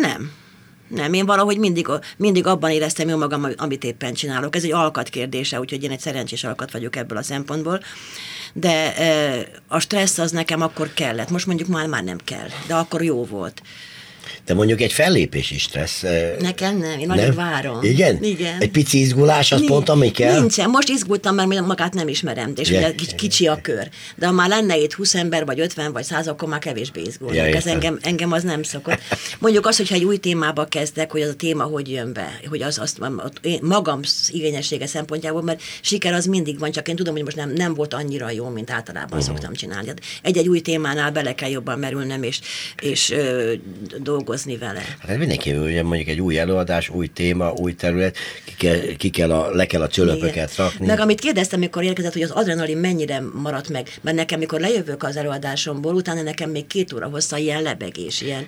[0.00, 0.30] Nem.
[0.88, 4.56] Nem, én valahogy mindig, mindig abban éreztem jó magam, amit éppen csinálok.
[4.56, 7.80] Ez egy alkat kérdése, úgyhogy én egy szerencsés alkat vagyok ebből a szempontból.
[8.52, 8.94] De
[9.68, 11.30] a stressz az nekem akkor kellett.
[11.30, 13.62] Most mondjuk már, már nem kell, de akkor jó volt.
[14.44, 16.04] De mondjuk egy fellépés is stressz.
[16.38, 17.82] Nekem nem, én nagyon várom.
[17.82, 18.22] Igen?
[18.22, 18.60] Igen.
[18.60, 20.40] Egy pici izgulás, az Nincs, pont ami kell?
[20.40, 22.78] Nincsen, most izgultam, mert magát nem ismerem, és ja.
[22.78, 23.88] ugye kicsi a kör.
[24.16, 27.36] De ha már lenne itt 20 ember, vagy 50, vagy 100, akkor már kevésbé izgulnak.
[27.36, 29.00] Ja, Ez engem, engem az nem szokott.
[29.38, 32.62] Mondjuk az, hogyha egy új témába kezdek, hogy az a téma hogy jön be, hogy
[32.62, 32.98] az azt
[33.42, 37.52] én magam igényessége szempontjából, mert siker az mindig van, csak én tudom, hogy most nem,
[37.52, 39.34] nem volt annyira jó, mint általában uh-huh.
[39.34, 39.88] szoktam csinálni.
[39.88, 42.40] Hát egy-egy új témánál bele kell jobban merülnem, és,
[42.82, 43.52] és ö,
[44.14, 44.82] dolgozni vele.
[45.08, 49.32] Hát mindenki, ugye mondjuk egy új előadás, új téma, új terület, ki kell, ki kell
[49.32, 50.66] a, le kell a csölöpöket Igen.
[50.66, 50.86] rakni.
[50.86, 55.02] Meg amit kérdeztem, amikor érkezett, hogy az adrenalin mennyire maradt meg, mert nekem, mikor lejövök
[55.02, 58.46] az előadásomból, utána nekem még két óra hossza ilyen lebegés, ilyen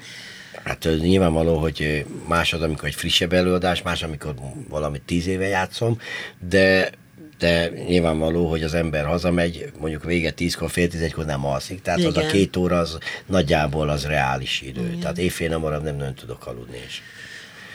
[0.64, 4.34] Hát nyilvánvaló, hogy más az, amikor egy frissebb előadás, más, amikor
[4.68, 6.00] valamit tíz éve játszom,
[6.48, 6.90] de
[7.38, 12.10] de nyilvánvaló, hogy az ember hazamegy, mondjuk vége tízkor, fél tizenegykor nem alszik, tehát Igen.
[12.10, 14.86] az a két óra az nagyjából az reális idő.
[14.86, 15.00] Igen.
[15.00, 17.02] Tehát éjfél nem marad, nem nagyon tudok aludni is.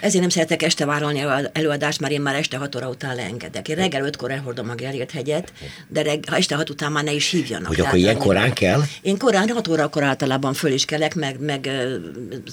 [0.01, 3.67] Ezért nem szeretek este vállalni előadást, mert én már este 6 óra után leengedek.
[3.67, 5.53] Én reggel 5-kor elhordom a Gellért hegyet,
[5.87, 7.67] de reg, ha este 6 után már ne is hívjanak.
[7.67, 8.81] Hogy akkor ilyen korán kell?
[9.01, 11.69] Én korán, 6 órakor általában föl is kelek, meg, meg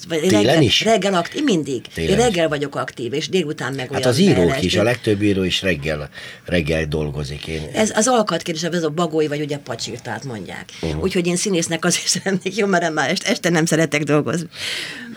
[0.09, 0.85] reggel, is?
[0.85, 1.87] reggel aktív, mindig.
[1.95, 2.51] Télen én reggel is.
[2.51, 6.09] vagyok aktív, és délután meg Hát az írók is, a legtöbb író is reggel,
[6.45, 7.47] reggel dolgozik.
[7.47, 7.69] Én.
[7.75, 10.65] Ez az alkatkérdés, ez a bagoly, vagy ugye pacsirtát mondják.
[10.81, 11.03] Uh-huh.
[11.03, 14.49] Úgyhogy én színésznek azért szeretnék, jó, mert már este, este nem szeretek dolgozni.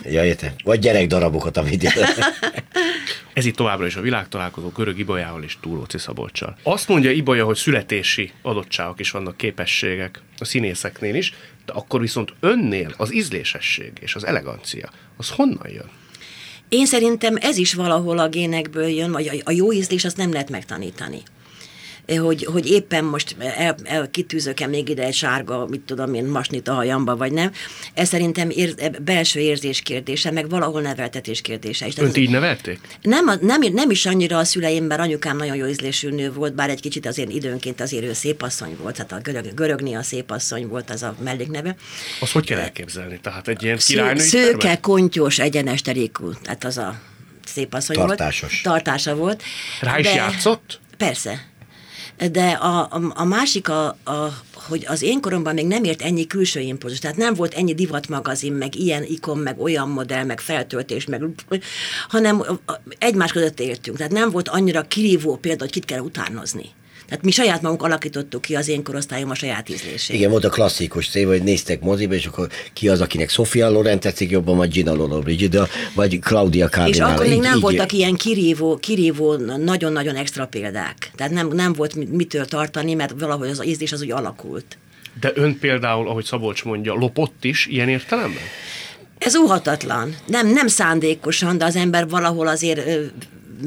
[0.03, 0.51] Ja, értem.
[0.63, 1.83] Vagy gyerekdarabokat, amit
[3.33, 6.57] Ez itt továbbra is a világtalálkozó Körög Ibolyával és Túróci Szabolcsal.
[6.63, 11.33] Azt mondja Ibolya, hogy születési adottságok is vannak, képességek a színészeknél is,
[11.65, 15.89] de akkor viszont önnél az ízlésesség és az elegancia, az honnan jön?
[16.69, 20.49] Én szerintem ez is valahol a génekből jön, vagy a jó ízlés azt nem lehet
[20.49, 21.21] megtanítani
[22.15, 26.67] hogy, hogy éppen most el, el kitűzök-e még ide egy sárga, mit tudom én, masnit
[26.67, 27.51] a hajamba, vagy nem.
[27.93, 31.97] Ez szerintem ér, belső érzés kérdése, meg valahol neveltetés kérdése is.
[31.97, 32.79] Önt így nevelték?
[33.01, 36.69] Nem, nem, nem is annyira a szüleim, mert anyukám nagyon jó ízlésű nő volt, bár
[36.69, 40.89] egy kicsit azért időnként azért ő szépasszony volt, hát a görög, görögni a szépasszony volt
[40.89, 41.75] az a mellékneve.
[42.19, 43.19] Azt hogy kell elképzelni?
[43.19, 44.79] Tehát egy ilyen királynői Szőke, terület?
[44.79, 46.99] kontyos, egyenes terékú, tehát az a
[47.45, 48.61] szépasszony Tartásos.
[48.61, 48.63] volt.
[48.63, 49.43] Tartása volt.
[49.81, 50.79] Rá is de, játszott?
[50.97, 51.50] Persze
[52.29, 56.27] de a, a, a másik, a, a, hogy az én koromban még nem ért ennyi
[56.27, 61.05] külső impulzus, tehát nem volt ennyi divatmagazin, meg ilyen ikon, meg olyan modell, meg feltöltés,
[61.05, 61.23] meg,
[62.07, 62.43] hanem
[62.97, 63.97] egymás között éltünk.
[63.97, 66.69] Tehát nem volt annyira kirívó példa, hogy kit kell utánozni.
[67.11, 70.15] Tehát mi saját magunk alakítottuk ki az én korosztályom a saját ízlését.
[70.15, 73.99] Igen, volt a klasszikus cél, hogy néztek moziba, és akkor ki az, akinek Sofia Loren
[73.99, 77.11] tetszik jobban, vagy Gina Lollobrigida, vagy Claudia Cardinale.
[77.11, 77.99] És akkor még nem így, voltak így...
[77.99, 81.11] ilyen kirívó, kirívó, nagyon-nagyon extra példák.
[81.15, 84.77] Tehát nem, nem volt mitől tartani, mert valahogy az ízlés az úgy alakult.
[85.19, 88.43] De ön például, ahogy Szabolcs mondja, lopott is ilyen értelemben?
[89.17, 90.15] Ez óhatatlan.
[90.25, 93.03] Nem, nem szándékosan, de az ember valahol azért ö,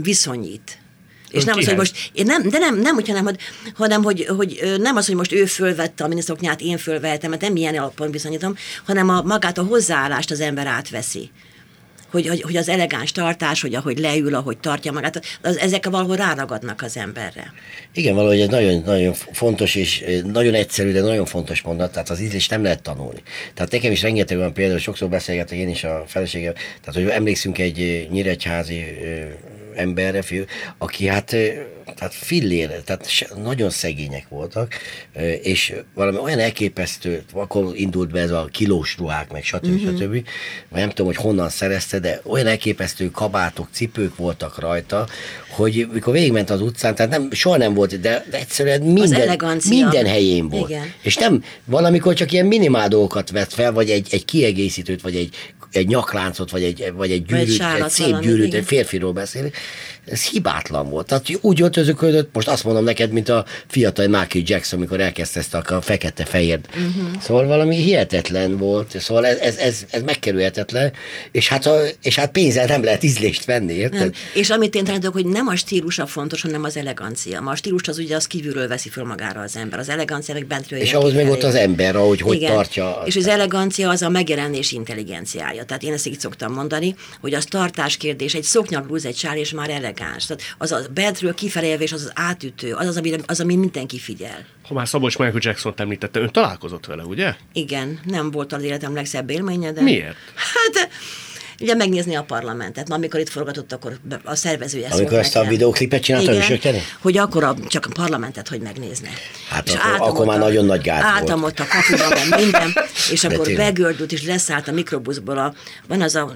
[0.03, 0.79] viszonyít.
[1.35, 3.37] És nem az, hogy most, én nem, de nem, nem, hogyha nem,
[3.75, 7.57] hanem hogy, hogy nem az, hogy most ő fölvette a miniszoknyát, én fölvettem, mert nem
[7.57, 11.31] ilyen alapon viszonyítom, hanem a, magát a hozzáállást az ember átveszi
[12.15, 16.17] hogy, hogy, hogy az elegáns tartás, hogy ahogy leül, ahogy tartja magát, az, ezek valahol
[16.17, 17.53] ráragadnak az emberre.
[17.95, 22.21] Igen, valahogy ez nagyon, nagyon fontos, és nagyon egyszerű, de nagyon fontos mondat, tehát az
[22.21, 23.23] ízlést nem lehet tanulni.
[23.55, 27.59] Tehát nekem is rengeteg olyan például, sokszor beszélgetek én is a feleségem, tehát hogy emlékszünk
[27.59, 28.85] egy nyíregyházi
[29.77, 30.45] emberre, fiú,
[30.79, 31.37] aki hát,
[31.85, 33.09] tehát fillére, tehát
[33.43, 34.75] nagyon szegények voltak,
[35.43, 39.65] és valami olyan elképesztő, akkor indult be ez a kilós ruhák, meg stb.
[39.65, 39.97] Uh-huh.
[39.97, 40.13] stb.
[40.69, 45.07] Vagy nem tudom, hogy honnan szerezte, de olyan elképesztő kabátok, cipők voltak rajta,
[45.51, 50.07] hogy mikor végigment az utcán, tehát nem, soha nem volt, de, de egyszerűen minden, minden
[50.07, 50.69] helyén volt.
[50.69, 50.93] Igen.
[51.03, 55.35] És nem, valamikor csak ilyen minimál dolgokat vett fel, vagy egy, egy kiegészítőt, vagy egy,
[55.77, 59.51] egy nyakláncot, vagy egy, vagy egy gyűrűt, egy, szép gyűrűt, egy férfiról beszélni,
[60.07, 61.07] ez hibátlan volt.
[61.07, 65.55] Tehát úgy öltözöködött, most azt mondom neked, mint a fiatal Michael Jackson, amikor elkezdte ezt
[65.55, 66.61] a fekete-fehér.
[66.69, 67.21] Uh-huh.
[67.21, 70.93] Szóval valami hihetetlen volt, szóval ez, ez, ez, ez megkerülhetetlen,
[71.33, 74.01] és hát, a, és hát pénzzel nem lehet ízlést venni, érted?
[74.01, 74.13] Nem.
[74.35, 77.41] És amit én tanítok, hogy nem a stílus a fontos, hanem az elegancia.
[77.41, 79.79] Ma a stílus az ugye az kívülről veszi föl magára az ember.
[79.79, 82.53] Az elegancia meg bentről És ahhoz még ott az ember, ahogy hogy Igen.
[82.53, 83.03] tartja.
[83.05, 85.65] És az elegancia az a megjelenés intelligenciája.
[85.65, 89.53] Tehát én ezt így szoktam mondani, hogy az tartás kérdés, egy szoknyablúz, egy sál, és
[89.53, 90.27] már elegáns.
[90.27, 94.47] Tehát az a bentről kifelé az az átütő, az az, ami, az, ami mindenki figyel.
[94.63, 97.35] Ha már Szabolcs Michael Jackson említette, ön találkozott vele, ugye?
[97.53, 99.83] Igen, nem volt az életem legszebb élménye, de...
[99.83, 100.17] Miért?
[100.35, 100.89] Hát
[101.61, 102.89] ugye megnézni a parlamentet.
[102.89, 107.45] Ma, amikor itt forgatott, akkor a szervezője Amikor ezt a videóklipet csinálta, Igen, hogy akkor
[107.45, 109.09] a, csak a parlamentet, hogy megnézne.
[109.49, 112.73] Hát és akkor, akkor már a, nagyon nagy gát Álltam ott a kapuban, minden,
[113.11, 115.39] és akkor begördült, és leszállt a mikrobuszból.
[115.39, 115.55] A,
[115.89, 116.33] van az a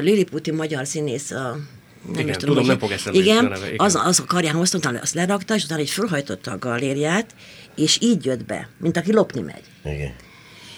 [0.00, 1.58] Liliputi magyar színész, a
[2.12, 3.86] nem igen, is tudom, tudom nem fog eszembe igen, a neve, igen.
[3.86, 7.34] Az, az a karján hoztam, utána azt lerakta, és utána egy fölhajtotta a galériát,
[7.76, 9.62] és így jött be, mint aki lopni megy.
[9.84, 10.14] Igen.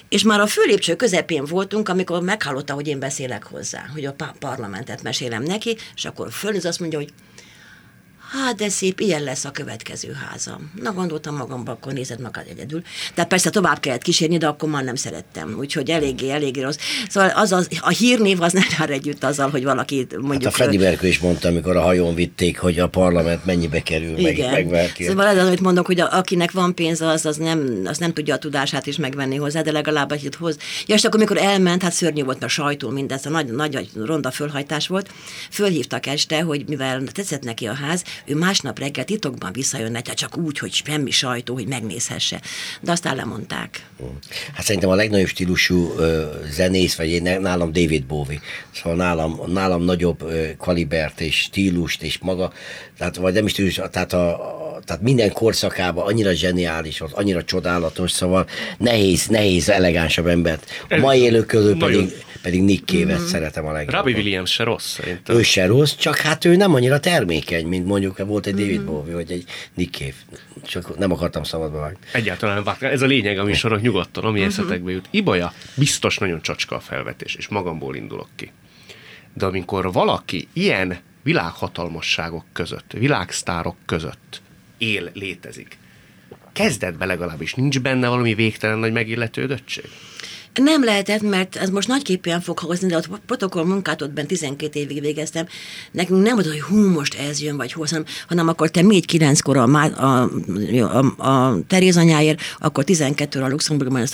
[0.08, 5.02] És már a főlépcső közepén voltunk, amikor meghallotta, hogy én beszélek hozzá, hogy a parlamentet
[5.02, 7.12] mesélem neki, és akkor fölnéz azt mondja, hogy
[8.32, 10.72] hát de szép, ilyen lesz a következő házam.
[10.82, 12.82] Na gondoltam magamban, akkor nézed magad egyedül.
[13.14, 15.56] De persze tovább kellett kísérni, de akkor már nem szerettem.
[15.58, 16.78] Úgyhogy eléggé, eléggé rossz.
[17.08, 20.42] Szóval az, az, a hírnév az nem jár együtt azzal, hogy valaki mondjuk...
[20.42, 24.18] Hát a Freddy Merkel is mondta, amikor a hajón vitték, hogy a parlament mennyibe kerül,
[24.18, 24.50] Igen.
[24.50, 25.04] meg, megverti.
[25.04, 28.12] Szóval ez az, amit mondok, hogy a, akinek van pénze, az, az, nem, az nem
[28.12, 30.56] tudja a tudását is megvenni hozzá, de legalább egy hoz.
[30.86, 33.88] Ja, és akkor, amikor elment, hát szörnyű volt, mert sajtó mindez, a nagy, nagy, nagy
[33.94, 35.10] ronda fölhajtás volt.
[35.50, 40.58] Fölhívtak este, hogy mivel tetszett neki a ház, ő másnap reggel titokban visszajönne, csak úgy,
[40.58, 42.40] hogy semmi sajtó, hogy megnézhesse.
[42.80, 43.86] De aztán lemondták.
[44.54, 48.40] Hát szerintem a legnagyobb stílusú ö, zenész, vagy én, nálam David Bowie.
[48.74, 52.52] Szóval nálam, nálam nagyobb ö, kalibert és stílust és maga,
[52.98, 57.44] tehát, vagy nem is stílus, tehát a, a tehát minden korszakában annyira zseniális volt, annyira
[57.44, 58.46] csodálatos, szóval
[58.78, 60.70] nehéz, nehéz elegánsabb embert.
[60.88, 63.26] A mai élők közül pedig, pedig Nick Cave-et mm-hmm.
[63.26, 64.02] szeretem a legjobban.
[64.02, 65.36] Robbie Williams se rossz szerintem.
[65.36, 68.86] Ő se rossz, csak hát ő nem annyira termékeny, mint mondjuk volt egy David mm-hmm.
[68.86, 70.14] Bowie, vagy egy Nick Cave.
[70.66, 71.98] Csak nem akartam szabadba vágni.
[72.12, 72.86] Egyáltalán nem vágni.
[72.86, 74.48] Ez a lényeg a műsorok nyugodtan, ami mm-hmm.
[74.48, 75.08] eszetekbe jut.
[75.10, 78.52] Ibolya, biztos nagyon csacska a felvetés, és magamból indulok ki.
[79.34, 84.42] De amikor valaki ilyen világhatalmasságok között, világsztárok között
[84.78, 85.78] él, létezik,
[86.52, 89.84] kezdetben legalábbis nincs benne valami végtelen nagy megilletődöttség?
[90.54, 94.78] Nem lehetett, mert ez most nagyképpen fog hozni, de a protokoll munkát ott bent 12
[94.78, 95.46] évig végeztem.
[95.92, 99.04] Nekünk nem volt, hogy hú, most ez jön, vagy hol, hanem, hanem akkor te még
[99.12, 100.30] 9-kor a, a,
[100.80, 104.06] a, a Teréz anyáért, akkor 12-re a Luxemburgban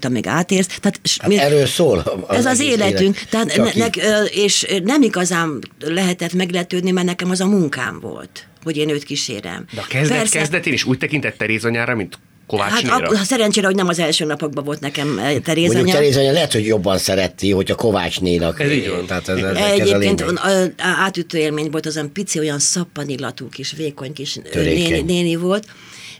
[0.00, 0.66] a még átérsz.
[0.66, 1.98] Tehát, hát mi, erről szól.
[2.26, 3.16] Az ez az életünk.
[3.16, 3.28] Élet.
[3.30, 8.76] Tehát ne, ne, és nem igazán lehetett megletődni, mert nekem az a munkám volt hogy
[8.76, 9.64] én őt kísérem.
[9.74, 13.24] De a kezdet, Persze, kezdetén is úgy tekintett Teréz anyára, mint Kovács Hát akkor, ha
[13.24, 16.66] szerencsére, hogy nem az első napokban volt nekem eh, Teréz Mondjuk Teréz anya lehet, hogy
[16.66, 18.60] jobban szereti, hogy a Kovács nénak.
[18.60, 19.06] Ez így van.
[19.06, 23.72] Tehát ez, ez, Egyébként ez a átütő élmény volt, az olyan pici, olyan szappanillatú kis,
[23.72, 25.66] vékony kis néni, néni volt,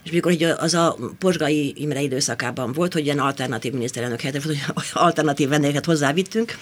[0.03, 4.57] és mikor hogy az a Posgai Imre időszakában volt, hogy ilyen alternatív miniszterelnök helyett, hogy
[4.93, 6.57] alternatív vendégeket hozzávittünk,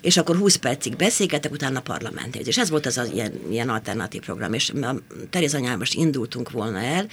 [0.00, 2.46] és akkor 20 percig beszélgetek, utána a parlamenthez.
[2.46, 4.52] És ez volt az, az ilyen, ilyen alternatív program.
[4.52, 4.94] És a
[5.30, 7.06] Teréz most indultunk volna el,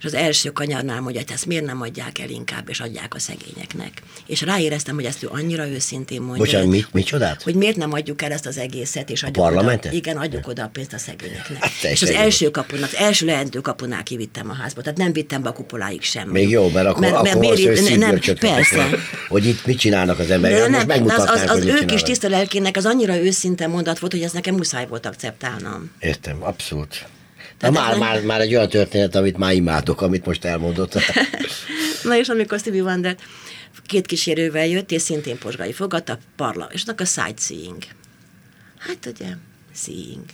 [0.00, 3.18] és az első kanyarnál mondja, hogy ezt miért nem adják el inkább, és adják a
[3.18, 4.02] szegényeknek.
[4.26, 6.44] És ráéreztem, hogy ezt ő annyira őszintén mondja.
[6.44, 7.42] Bocsánat, mi, mi csodát?
[7.42, 9.50] Hogy miért nem adjuk el ezt az egészet, és adjuk a?
[9.50, 11.62] Oda, igen, adjuk oda a pénzt a szegényeknek.
[11.62, 15.42] Hát, és az első kapun, az első lehető kapunál kivittem a házba, tehát nem vittem
[15.42, 16.28] be a kupoláig sem.
[16.28, 18.88] Még jó, mert akkor, mert, akkor mert miért, nem, persze.
[19.28, 22.76] Hogy itt mit csinálnak az emberek, nem, most az, az, az ő kis tiszta lelkének
[22.76, 25.90] az annyira őszinte mondat volt, hogy ezt nekem muszáj volt akceptálnom.
[25.98, 27.06] Értem, abszolút.
[27.60, 30.94] Tehát már, már, már egy olyan történet, amit már imádok, amit most elmondott.
[32.02, 33.16] Na és amikor Stevie Wonder
[33.86, 37.82] két kísérővel jött, és szintén posgai fogadta, parla, és a sightseeing.
[38.78, 39.28] Hát ugye,
[39.74, 40.24] seeing.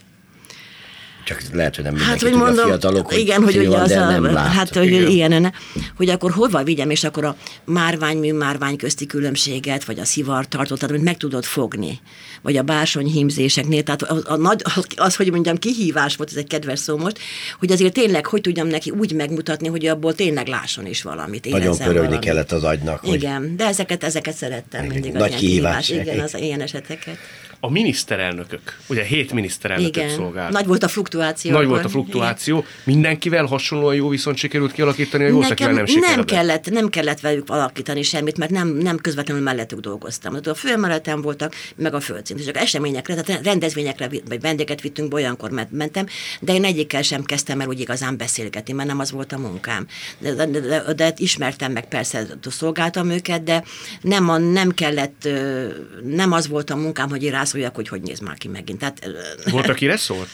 [1.27, 3.91] Csak lehet, hogy nem Hát, mindenki hogy tudja, mondom, fiatalok, hogy igen, hogy ugye az
[3.91, 4.53] a, nem lát.
[4.53, 5.11] hát, hogy Igen.
[5.11, 5.53] igen,
[5.97, 10.95] hogy akkor hova vigyem, és akkor a márványmű, márvány közti különbséget, vagy a szivartartót, tehát
[10.95, 12.01] amit meg tudod fogni,
[12.43, 14.63] vagy a bársony hímzéseknél, tehát a, a nagy,
[14.97, 17.19] az, hogy mondjam, kihívás volt, ez egy kedves szó most,
[17.59, 21.77] hogy azért tényleg, hogy tudjam neki úgy megmutatni, hogy abból tényleg lásson is valamit, Nagyon
[21.77, 22.19] pörögni valamit.
[22.19, 25.13] kellett az agynak, hogy Igen, de ezeket, ezeket szerettem Igen, mindig.
[25.13, 25.89] nagy az ilyen kihívás.
[25.89, 27.17] Igen, az ilyen eseteket.
[27.67, 30.53] A miniszterelnökök, ugye hét miniszterelnököt Igen, szolgált.
[30.53, 31.51] nagy volt a fluktuáció.
[31.51, 31.73] Nagy akkor.
[31.73, 32.65] volt a fluktuáció.
[32.85, 36.17] Mindenkivel hasonlóan jó viszont sikerült kialakítani, a jó akivel nem sikerült.
[36.17, 40.31] nem kellett, nem kellett velük alakítani semmit, mert nem, nem közvetlenül mellettük dolgoztam.
[40.31, 42.45] Tehát a főemeletem voltak, meg a földszint.
[42.45, 46.07] Csak eseményekre, tehát rendezvényekre, vagy vendéget vittünk, olyankor ment- mentem,
[46.41, 49.87] de én egyikkel sem kezdtem el úgy igazán beszélgetni, mert nem az volt a munkám.
[50.19, 53.65] De, de, de, de, de ismertem meg, persze szolgáltam őket, de
[54.01, 55.29] nem, a, nem kellett,
[56.05, 58.79] nem az volt a munkám, hogy én rászóljak, hogy hogy néz már ki megint.
[58.79, 59.07] Tehát,
[59.51, 60.29] Volt, akire szólt?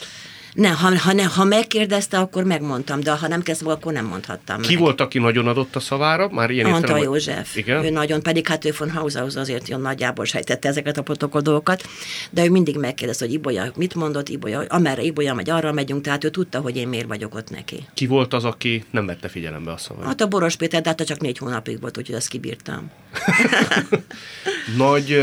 [0.55, 4.61] ne, ha, ha, ne, ha megkérdezte, akkor megmondtam, de ha nem kezdtem, akkor nem mondhattam
[4.61, 4.83] Ki meg.
[4.83, 6.29] volt, aki nagyon adott a szavára?
[6.29, 7.57] Már ilyen Antal értelemben- József.
[7.57, 7.85] Igen?
[7.85, 11.83] Ő nagyon, pedig hát ő von Haushaus azért jön nagyjából sejtette ezeket a protokoll dolgokat,
[12.31, 16.25] de ő mindig megkérdezte, hogy Ibolya mit mondott, Ibolya, amerre Ibolya megy, arra megyünk, tehát
[16.25, 17.87] ő tudta, hogy én miért vagyok ott neki.
[17.95, 20.07] Ki volt az, aki nem vette figyelembe a szavát?
[20.07, 22.91] Hát a Boros Péter, de hát csak négy hónapig volt, úgyhogy azt kibírtam.
[24.77, 25.19] Nagy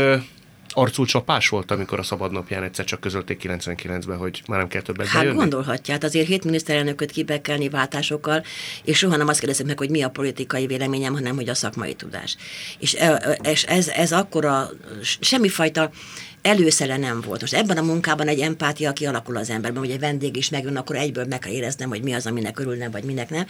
[0.72, 5.06] arcú csapás volt, amikor a szabadnapján egyszer csak közölték 99-ben, hogy már nem kell többet
[5.06, 5.38] Hát bejönni?
[5.38, 8.44] gondolhatja, hát azért hét miniszterelnököt kibekelni váltásokkal,
[8.84, 11.94] és soha nem azt kérdezem meg, hogy mi a politikai véleményem, hanem hogy a szakmai
[11.94, 12.36] tudás.
[12.78, 14.70] És, e- és ez, ez akkora,
[15.20, 15.90] semmifajta
[16.42, 17.40] előszele nem volt.
[17.40, 20.96] Most ebben a munkában egy empátia kialakul az emberben, hogy egy vendég is megjön, akkor
[20.96, 23.46] egyből meg kell éreznem, hogy mi az, aminek örülne, vagy minek nem.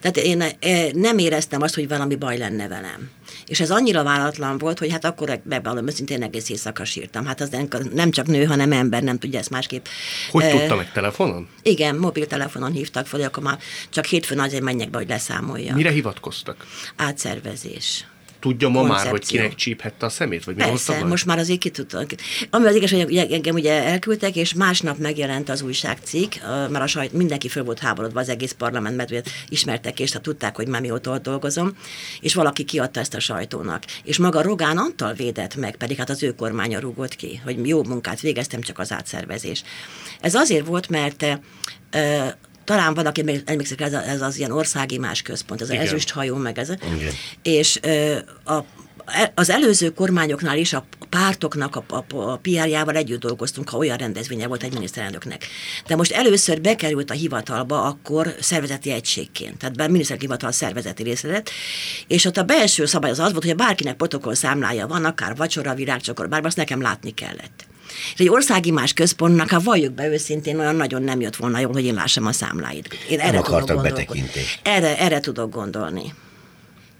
[0.00, 3.10] Tehát én eh, nem éreztem azt, hogy valami baj lenne velem.
[3.46, 7.26] És ez annyira váratlan volt, hogy hát akkor bevallom, őszintén egész éjszaka sírtam.
[7.26, 7.56] Hát az
[7.92, 9.86] nem, csak nő, hanem ember, nem tudja ezt másképp.
[10.30, 11.48] Hogy eh, tudta meg telefonon?
[11.62, 13.58] igen, mobiltelefonon hívtak fel, akkor már
[13.90, 15.74] csak hétfőn azért menjek be, hogy leszámolja.
[15.74, 16.66] Mire hivatkoztak?
[16.96, 18.06] Átszervezés.
[18.42, 19.38] Tudja ma már, hogy Koncepció.
[19.40, 21.08] kinek csíphette a szemét, vagy mi Persze, baj?
[21.08, 22.04] most már azért ki tudtam.
[22.50, 26.34] Ami az igaz, hogy engem ugye elküldtek, és másnap megjelent az újságcikk,
[26.70, 30.56] mert a sajt, mindenki föl volt háborodva az egész parlament, mert ismertek, és hát tudták,
[30.56, 31.76] hogy már mióta ott dolgozom,
[32.20, 33.84] és valaki kiadta ezt a sajtónak.
[34.04, 37.84] És maga Rogán Antal védett meg, pedig hát az ő kormánya rúgott ki, hogy jó
[37.84, 39.62] munkát végeztem, csak az átszervezés.
[40.20, 41.26] Ez azért volt, mert
[42.64, 45.86] talán van, aki emlékszik, ez, a- ez az ilyen országimás központ, ez az Igen.
[45.86, 46.68] ezüsthajó, meg ez.
[46.68, 47.12] Igen.
[47.42, 48.64] És ö, a,
[49.34, 54.46] az előző kormányoknál is a pártoknak a, a, a PR-jával együtt dolgoztunk, ha olyan rendezvénye
[54.46, 55.46] volt egy miniszterelnöknek.
[55.86, 61.28] De most először bekerült a hivatalba akkor szervezeti egységként, tehát a miniszterelnök hivatal szervezeti része
[61.28, 61.50] lett,
[62.06, 65.74] és ott a belső szabály az az volt, hogy bárkinek protokoll számlája van, akár vacsora,
[65.74, 67.66] virágcsokor, bármi, azt nekem látni kellett.
[68.14, 71.84] És egy országimás központnak, ha valljuk be őszintén, olyan nagyon nem jött volna jól, hogy
[71.84, 72.96] én lássam a számláit.
[73.08, 74.60] Én erre tudok akartak betekintést.
[74.62, 76.14] Erre, erre tudok gondolni.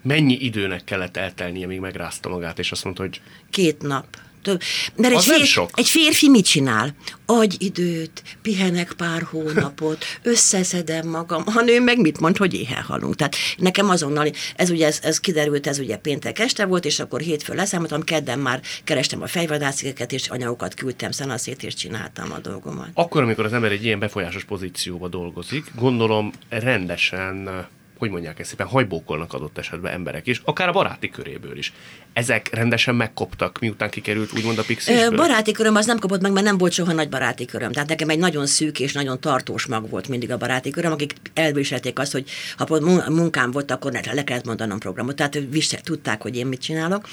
[0.03, 4.07] Mennyi időnek kellett eltelnie, míg megrázta magát, és azt mondta, hogy Két nap.
[4.43, 4.61] Több.
[4.97, 5.71] Mert egy, Az nem fér, sok.
[5.75, 6.95] egy férfi mit csinál?
[7.27, 11.43] Adj időt, pihenek pár hónapot, összeszedem magam.
[11.47, 13.15] A nő meg mit mond, hogy éhen halunk.
[13.15, 17.21] Tehát nekem azonnal, ez ugye ez, ez kiderült, ez ugye péntek este volt, és akkor
[17.21, 22.89] hétfő leszámoltam, kedden már kerestem a fejvadászigeket, és anyagokat küldtem szanaszét, és csináltam a dolgomat.
[22.95, 27.69] akkor, amikor az ember egy ilyen befolyásos pozícióba dolgozik, gondolom rendesen,
[28.03, 31.73] hogy mondják ezt szépen, hajbókolnak adott esetben emberek is, akár a baráti köréből is.
[32.12, 35.17] Ezek rendesen megkoptak, miután kikerült úgymond a pixisből?
[35.17, 37.73] Baráti köröm az nem kapott meg, mert nem volt soha nagy baráti köröm.
[37.73, 41.12] Tehát nekem egy nagyon szűk és nagyon tartós mag volt mindig a baráti köröm, akik
[41.35, 45.17] elviselték azt, hogy ha munkám volt, akkor le kellett mondanom programot.
[45.17, 47.09] Tehát visel, tudták, hogy én mit csinálok.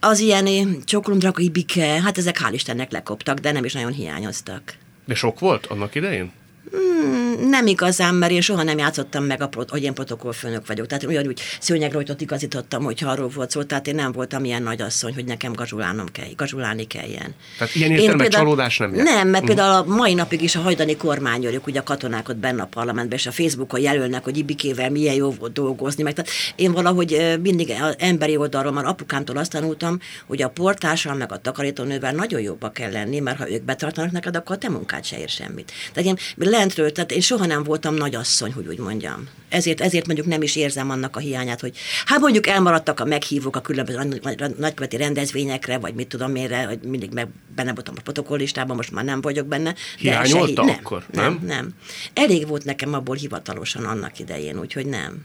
[0.00, 3.92] Az ilyen ö, csokolom, drakai bike, hát ezek hál' Istennek lekoptak, de nem is nagyon
[3.92, 4.74] hiányoztak.
[5.04, 6.32] De sok volt annak idején?
[6.70, 10.86] Hmm, Nem igazán, mert én soha nem játszottam meg, a, hogy én protokollfőnök vagyok.
[10.86, 15.24] Tehát ugyanúgy szőnyegrojtot igazítottam, hogyha arról volt szó, tehát én nem voltam ilyen nagyasszony, hogy
[15.24, 17.34] nekem gazsulálnom kell, gazsulálni kelljen.
[17.58, 19.04] Tehát ilyen értelemben csalódás nem jár?
[19.04, 22.62] Nem, mert például a mai napig is a hajdani kormányőrök, ugye a katonák ott benne
[22.62, 26.02] a parlamentben, és a Facebookon jelölnek, hogy Ibikével milyen jó volt dolgozni.
[26.02, 31.14] Meg, tehát én valahogy mindig az emberi oldalról már apukámtól azt tanultam, hogy a portással
[31.14, 34.68] meg a takarítónővel nagyon jobba kell lenni, mert ha ők betartanak neked, akkor a te
[34.68, 35.72] munkád se ér semmit.
[35.92, 36.16] Tehát én
[36.58, 39.28] lentről, tehát én soha nem voltam nagyasszony, hogy úgy mondjam.
[39.48, 43.56] Ezért, ezért mondjuk nem is érzem annak a hiányát, hogy hát mondjuk elmaradtak a meghívók
[43.56, 47.94] a különböző nagy- nagy- nagyköveti rendezvényekre, vagy mit tudom én, hogy mindig meg benne voltam
[47.98, 49.74] a protokollistában, most már nem vagyok benne.
[49.98, 51.32] Hiányolta nem, akkor, nem?
[51.32, 51.68] nem, nem.
[52.14, 55.24] Elég volt nekem abból hivatalosan annak idején, úgyhogy nem.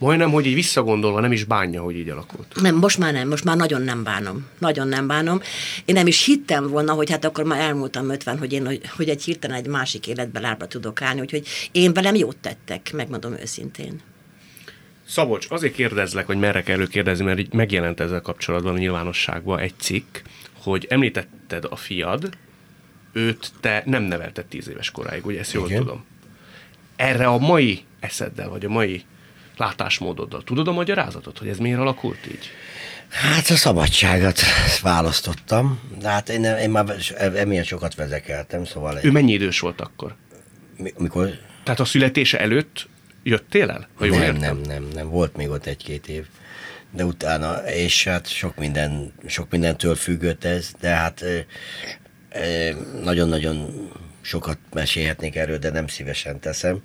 [0.00, 2.60] Majdnem, hogy így visszagondolva nem is bánja, hogy így alakult.
[2.60, 4.46] Nem, most már nem, most már nagyon nem bánom.
[4.58, 5.40] Nagyon nem bánom.
[5.84, 9.08] Én nem is hittem volna, hogy hát akkor már elmúltam 50, hogy én hogy, hogy
[9.08, 14.00] egy hirtelen egy másik életbe lábra tudok állni, úgyhogy én velem jót tettek, megmondom őszintén.
[15.06, 19.74] Szabolcs, azért kérdezlek, hogy merre kell kérdezni, mert így megjelent ezzel kapcsolatban a nyilvánosságban egy
[19.78, 20.16] cikk,
[20.52, 22.30] hogy említetted a fiad,
[23.12, 25.78] őt te nem nevelted tíz éves koráig, ugye ezt jól Igen.
[25.80, 26.04] tudom.
[26.96, 29.04] Erre a mai eszeddel, vagy a mai
[29.58, 32.50] látásmódoddal tudod a magyarázatot, hogy ez miért alakult így?
[33.08, 34.40] Hát a szabadságot
[34.82, 38.98] választottam, de hát én, én már emiatt sokat vezekeltem, szóval...
[39.02, 40.16] Ő mennyi idős volt akkor?
[40.76, 41.30] Mi, mikor?
[41.64, 42.88] Tehát a születése előtt
[43.22, 43.88] jöttél el?
[43.94, 44.56] Ha jól nem, értem?
[44.56, 46.26] nem, nem, nem, volt még ott egy-két év.
[46.90, 51.24] De utána, és hát sok, minden, sok mindentől függött ez, de hát
[53.02, 53.88] nagyon-nagyon
[54.28, 56.80] sokat mesélhetnék erről, de nem szívesen teszem,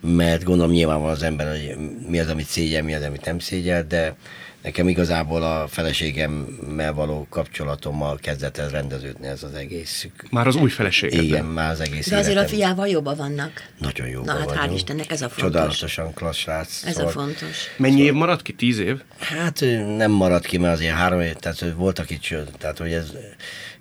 [0.00, 1.76] mert gondolom nyilván van az ember, hogy
[2.08, 4.14] mi az, amit szégyel, mi az, amit nem szégyel, de
[4.62, 10.06] nekem igazából a feleségemmel való kapcsolatommal kezdett el rendeződni ez az egész.
[10.30, 11.22] Már az új feleséged?
[11.22, 12.52] Igen, már az egész De azért életem.
[12.52, 13.70] a fiával jobban vannak.
[13.78, 14.70] Nagyon jobban Na hát vagyunk.
[14.70, 15.42] hál' Istennek ez a fontos.
[15.42, 16.82] Csodálatosan klassz srác.
[16.84, 17.08] Ez szóval...
[17.08, 17.56] a fontos.
[17.76, 18.52] Mennyi év maradt ki?
[18.52, 19.02] Tíz év?
[19.18, 19.60] Hát
[19.96, 22.28] nem maradt ki, mert azért három év, tehát voltak itt,
[22.58, 23.12] tehát hogy ez,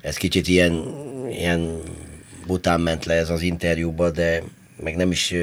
[0.01, 0.83] ez kicsit ilyen,
[1.29, 1.81] ilyen
[2.47, 4.43] bután ment le ez az interjúba, de
[4.83, 5.33] meg nem is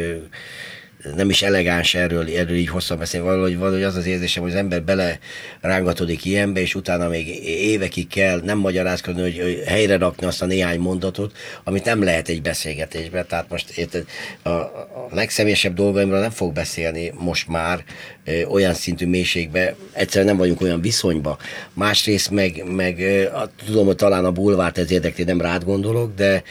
[1.17, 4.59] nem is elegáns erről, erről így hosszan beszélni, valahogy, valahogy az az érzésem, hogy az
[4.59, 5.19] ember bele
[5.61, 10.79] rángatodik ilyenbe, és utána még évekig kell nem magyarázkodni, hogy, helyre rakni azt a néhány
[10.79, 13.27] mondatot, amit nem lehet egy beszélgetésben.
[13.27, 14.05] Tehát most érted,
[14.43, 17.85] a, a legszemélyesebb dolgaimról nem fog beszélni most már
[18.25, 21.39] ö, olyan szintű mélységbe, egyszerűen nem vagyunk olyan viszonyba.
[21.73, 23.01] Másrészt meg, meg
[23.35, 26.43] a, tudom, hogy talán a bulvárt ez érdekli, nem rád gondolok, de,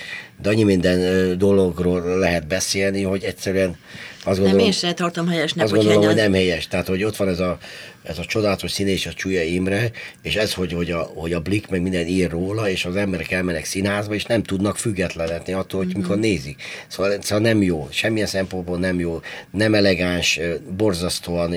[0.42, 3.78] de annyi minden dologról lehet beszélni, hogy egyszerűen
[4.24, 6.68] azt gondolom, nem, én sem tartom helyesnek, azt gondolom, hogy nem helyes.
[6.68, 7.58] Tehát, hogy ott van ez a,
[8.04, 11.68] ez a csodálatos színés, a Csúlya Imre, és ez, hogy, hogy, a, hogy a Blik
[11.68, 15.90] meg minden ír róla, és az emberek elmennek színházba, és nem tudnak függetlenedni attól, hogy
[15.90, 16.02] mm-hmm.
[16.02, 16.62] mikor nézik.
[16.88, 19.20] Szóval, szóval nem jó, semmilyen szempontból nem jó,
[19.52, 20.40] nem elegáns,
[20.78, 21.56] borzasztóan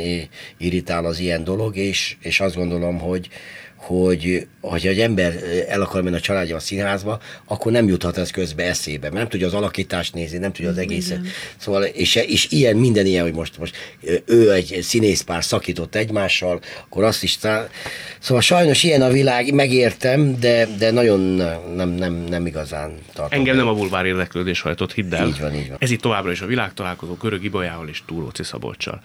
[0.59, 3.29] irritál az ilyen dolog, és, és azt gondolom, hogy,
[3.81, 5.35] hogy hogy egy ember
[5.69, 9.29] el akar menni a családja a színházba, akkor nem juthat ez közbe eszébe, mert nem
[9.29, 11.19] tudja az alakítást nézni, nem tudja az egészet.
[11.19, 11.31] Igen.
[11.57, 13.77] Szóval, és, és ilyen, minden ilyen, hogy most, most
[14.25, 17.69] ő egy színészpár szakított egymással, akkor azt is tá...
[18.19, 21.21] Szóval sajnos ilyen a világ, megértem, de, de nagyon
[21.75, 23.39] nem, nem, nem igazán tartom.
[23.39, 25.27] Engem nem a bulvár érdeklődés hajtott, hidd el.
[25.27, 25.77] Így van, így van.
[25.81, 29.03] Ez itt továbbra is a világtalálkozó Görög Ibolyával és Túróci Szabolcsal.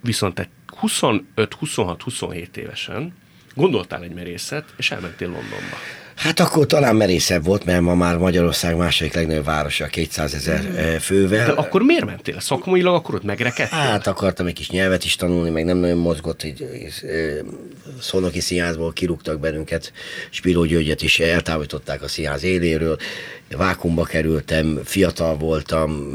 [0.00, 0.48] Viszont te
[0.82, 3.14] 25-26-27 évesen
[3.54, 5.76] Gondoltál egy merészet, és elmentél Londonba.
[6.14, 10.96] Hát akkor talán merészebb volt, mert ma már Magyarország második legnagyobb városa, 200 ezer mm.
[10.96, 11.46] fővel.
[11.46, 12.40] De akkor miért mentél?
[12.40, 13.78] Szakmailag akkor ott megrekedtél?
[13.78, 16.66] Hát akartam egy kis nyelvet is tanulni, meg nem nagyon mozgott, hogy
[18.00, 19.92] Szolnoki színházból kirúgtak bennünket,
[20.30, 22.96] Spiró Györgyet is eltávolították a színház éléről,
[23.56, 26.10] vákumba kerültem, fiatal voltam,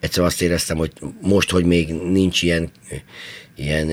[0.00, 2.70] egyszer azt éreztem, hogy most, hogy még nincs ilyen
[3.56, 3.92] ilyen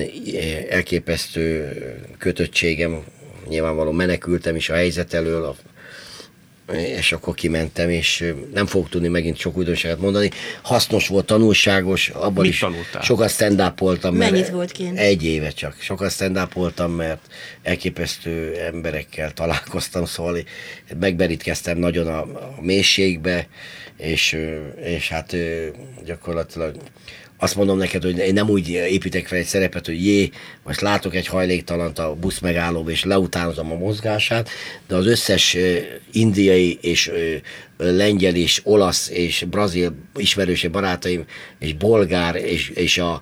[0.70, 1.72] elképesztő
[2.18, 3.04] kötöttségem,
[3.48, 5.56] nyilvánvalóan menekültem is a helyzet elől, a,
[6.72, 10.30] és akkor kimentem, és nem fogok tudni megint sok újdonságot mondani.
[10.62, 13.02] Hasznos volt, tanulságos, abban Mit is tanultál?
[13.02, 14.14] sokat stand voltam.
[14.14, 14.98] Mennyit volt kint?
[14.98, 15.76] Egy éve csak.
[15.80, 17.20] Sokat stand voltam, mert
[17.62, 20.38] elképesztő emberekkel találkoztam, szóval
[21.00, 23.48] megberítkeztem nagyon a, a mélységbe,
[23.96, 24.36] és,
[24.84, 25.36] és hát
[26.04, 26.74] gyakorlatilag
[27.42, 30.30] azt mondom neked, hogy én nem úgy építek fel egy szerepet, hogy jé,
[30.64, 34.48] most látok egy hajléktalant a busz megállóba, és leutánozom a mozgását,
[34.88, 35.56] de az összes
[36.12, 37.10] indiai és
[37.76, 41.24] lengyel és olasz és brazil ismerőse barátaim,
[41.58, 43.20] és bolgár, és, és a,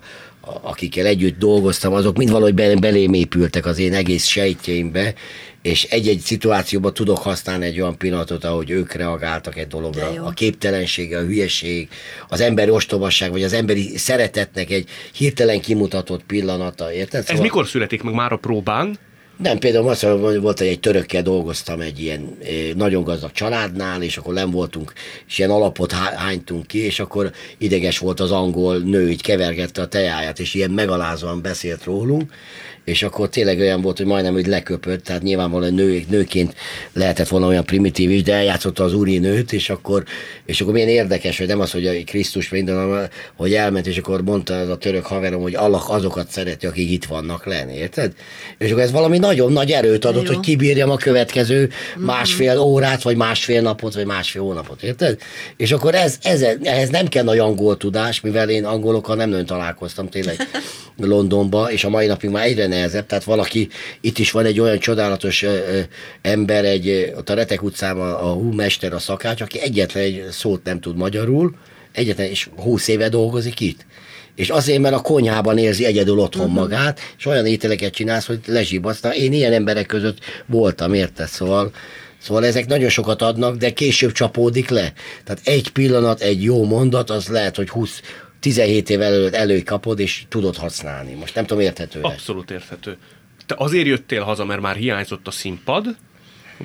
[0.61, 5.13] akikkel együtt dolgoztam, azok mind valahogy belém épültek az én egész sejtjeimbe,
[5.61, 10.11] és egy-egy szituációban tudok használni egy olyan pillanatot, ahogy ők reagáltak egy dologra.
[10.23, 11.89] A képtelensége, a hülyeség,
[12.27, 17.21] az emberi ostobasság, vagy az emberi szeretetnek egy hirtelen kimutatott pillanata, érted?
[17.21, 17.35] Szóval...
[17.35, 18.97] Ez mikor születik meg már a próbán?
[19.37, 23.31] Nem, például azt mondom, hogy volt, hogy egy törökkel dolgoztam egy ilyen eh, nagyon gazdag
[23.31, 24.93] családnál, és akkor nem voltunk,
[25.27, 29.87] és ilyen alapot hánytunk ki, és akkor ideges volt az angol nő, így kevergette a
[29.87, 32.31] tejáját, és ilyen megalázóan beszélt rólunk,
[32.89, 36.55] és akkor tényleg olyan volt, hogy majdnem, hogy leköpött, tehát nyilvánvalóan nő, nőként
[36.93, 40.03] lehetett volna olyan primitív is, de eljátszotta az úri nőt, és akkor,
[40.45, 44.23] és akkor milyen érdekes, hogy nem az, hogy a Krisztus minden, hogy elment, és akkor
[44.23, 48.13] mondta az a török haverom, hogy Allah azokat szereti, akik itt vannak lenni, érted?
[48.57, 50.33] És akkor ez valami nagyon nagy erőt adott, Jó.
[50.33, 55.17] hogy kibírjam a következő másfél órát, vagy másfél napot, vagy másfél hónapot, érted?
[55.57, 59.45] És akkor ez, ez, ehhez nem kell nagy angol tudás, mivel én angolokkal nem nagyon
[59.45, 60.37] találkoztam tényleg
[60.97, 63.69] Londonba, és a mai napig már egyre nehezebb, tehát valaki,
[64.01, 65.45] itt is van egy olyan csodálatos
[66.21, 70.25] ember, egy, ott a Retek utcában a, a hú mester, a szakács, aki egyetlen egy
[70.31, 71.55] szót nem tud magyarul,
[71.91, 73.85] egyetlen, és húsz éve dolgozik itt.
[74.35, 76.59] És azért, mert a konyhában érzi egyedül otthon uh-huh.
[76.59, 79.01] magát, és olyan ételeket csinálsz, hogy lezsibasz.
[79.01, 81.27] Na, én ilyen emberek között voltam, érted?
[81.27, 81.71] Szóval,
[82.21, 84.93] szóval ezek nagyon sokat adnak, de később csapódik le.
[85.23, 88.01] Tehát egy pillanat, egy jó mondat, az lehet, hogy 20,
[88.39, 91.13] 17 év előtt előkapod, és tudod használni.
[91.13, 92.97] Most nem tudom, érthető Abszolút érthető.
[93.45, 95.95] Te azért jöttél haza, mert már hiányzott a színpad,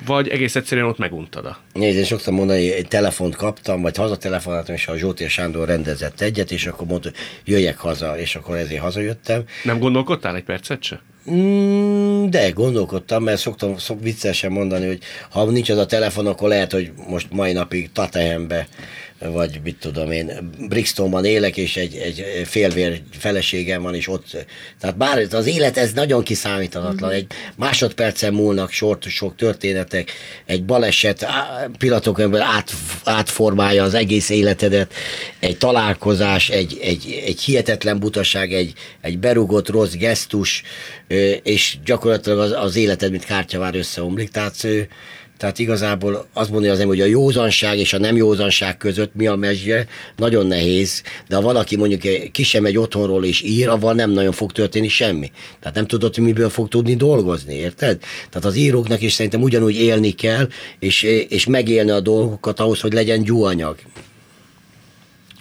[0.05, 1.57] vagy egész egyszerűen ott meguntad a...
[1.73, 6.51] Nézd, én szoktam mondani, egy telefont kaptam, vagy hazatelefonáltam, és a Zsótér Sándor rendezett egyet,
[6.51, 9.43] és akkor mondta, hogy jöjjek haza, és akkor ezért hazajöttem.
[9.63, 11.01] Nem gondolkodtál egy percet se?
[11.31, 14.99] Mm, de gondolkodtam, mert szoktam szok viccesen mondani, hogy
[15.29, 18.67] ha nincs az a telefon, akkor lehet, hogy most mai napig Tatehembe,
[19.19, 24.45] vagy mit tudom én, Brixtonban élek, és egy, egy félvér feleségem van, és ott,
[24.79, 30.11] tehát bár az élet ez nagyon kiszámíthatatlan, egy másodpercen múlnak sort, sok történetek,
[30.45, 31.25] egy baleset
[31.77, 32.71] pillanatokon át,
[33.03, 34.93] átformálja az egész életedet,
[35.39, 40.63] egy találkozás, egy, egy, egy hihetetlen butaság, egy, egy berugott rossz gesztus,
[41.43, 44.67] és gyakorlatilag az, az életed, mint kártyavár összeomlik, tehát
[45.37, 49.27] tehát igazából azt mondani az ember, hogy a józanság és a nem józanság között mi
[49.27, 53.93] a mezje, nagyon nehéz, de ha valaki mondjuk ki sem megy otthonról és ír, avval
[53.93, 55.31] nem nagyon fog történni semmi.
[55.59, 57.99] Tehát nem tudod, hogy miből fog tudni dolgozni, érted?
[58.29, 60.47] Tehát az íróknak is szerintem ugyanúgy élni kell,
[60.79, 63.77] és, és megélni a dolgokat ahhoz, hogy legyen gyúanyag.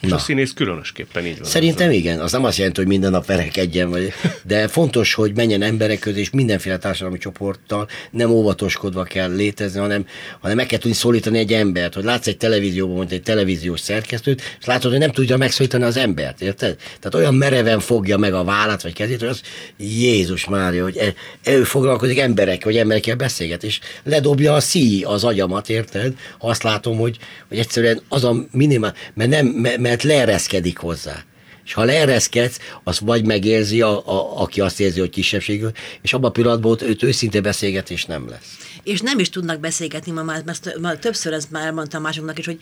[0.05, 0.16] És Na.
[0.16, 1.48] a színész különösképpen így van.
[1.48, 4.12] Szerintem igen, az nem azt jelenti, hogy minden nap verekedjen, vagy,
[4.46, 10.07] de fontos, hogy menjen emberek közé, és mindenféle társadalmi csoporttal nem óvatoskodva kell létezni, hanem,
[10.40, 14.42] hanem meg kell tudni szólítani egy embert, hogy látsz egy televízióban, mondta egy televíziós szerkesztőt,
[14.61, 16.76] és látod, hogy nem tudja megszólítani az embert, érted?
[16.76, 19.40] Tehát olyan mereven fogja meg a vállát, vagy kezét, hogy az
[19.76, 21.14] Jézus Mária, hogy e-
[21.50, 26.14] ő foglalkozik emberekkel, hogy emberekkel beszélget, és ledobja a szíj az agyamat, érted?
[26.38, 31.24] Ha azt látom, hogy, hogy egyszerűen az a minimál, mert, nem, mert, mert leereszkedik hozzá.
[31.64, 35.64] És ha leereszkedsz, az vagy megérzi, a, a, aki azt érzi, hogy kisebbség,
[36.03, 38.57] és abban a pillanatban ott őt őszinte beszélgetés nem lesz.
[38.82, 40.42] és nem is tudnak beszélgetni, ma már,
[40.80, 42.59] mert többször ezt már mondtam másoknak is, hogy,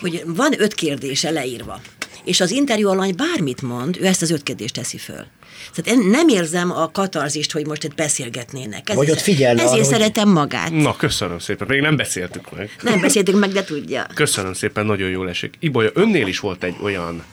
[0.00, 1.80] hogy van öt kérdése leírva,
[2.24, 5.26] és az interjú alany bármit mond, ő ezt az öt kérdést teszi föl.
[5.74, 8.92] Tehát én nem érzem a katarzist, hogy most itt beszélgetnének.
[8.94, 10.70] Vagy ott figyelne Ezért arra, hogy- szeretem magát.
[10.70, 11.66] Na, köszönöm szépen.
[11.70, 12.70] Még nem beszéltük meg.
[12.82, 14.06] Nem beszéltünk meg, de tudja.
[14.14, 15.54] Köszönöm szépen, nagyon jól esik.
[15.58, 17.24] Ibolya, önnél is volt egy olyan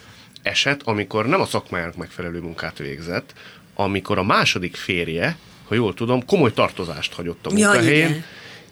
[0.42, 3.32] eset, amikor nem a szakmájának megfelelő munkát végzett,
[3.74, 5.36] amikor a második férje,
[5.68, 8.08] ha jól tudom, komoly tartozást hagyott a Ja, munkahelyén.
[8.08, 8.24] igen.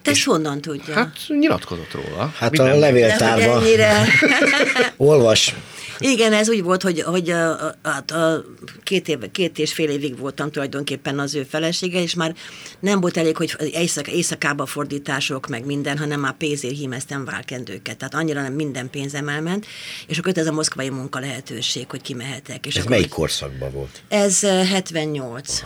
[0.03, 0.95] Te ezt honnan tudja?
[0.95, 2.33] Hát nyilatkozott róla.
[2.39, 4.05] Hát Minden- a hogy levéltárban ennyire...
[4.97, 5.55] olvas,
[6.01, 8.45] Igen, ez úgy volt, hogy, hogy a, a, a,
[8.83, 12.35] két, év, két és fél évig voltam tulajdonképpen az ő felesége, és már
[12.81, 17.97] nem volt elég, hogy éjszak, éjszakába fordítások, meg minden, hanem már pénzért hímeztem válkendőket.
[17.97, 19.67] Tehát annyira nem minden pénzem elment,
[20.07, 22.67] és akkor ez a moszkvai munka lehetőség, hogy kimehetek.
[22.67, 24.03] És ez akkor, melyik korszakban volt?
[24.09, 25.63] Ez eh, 78.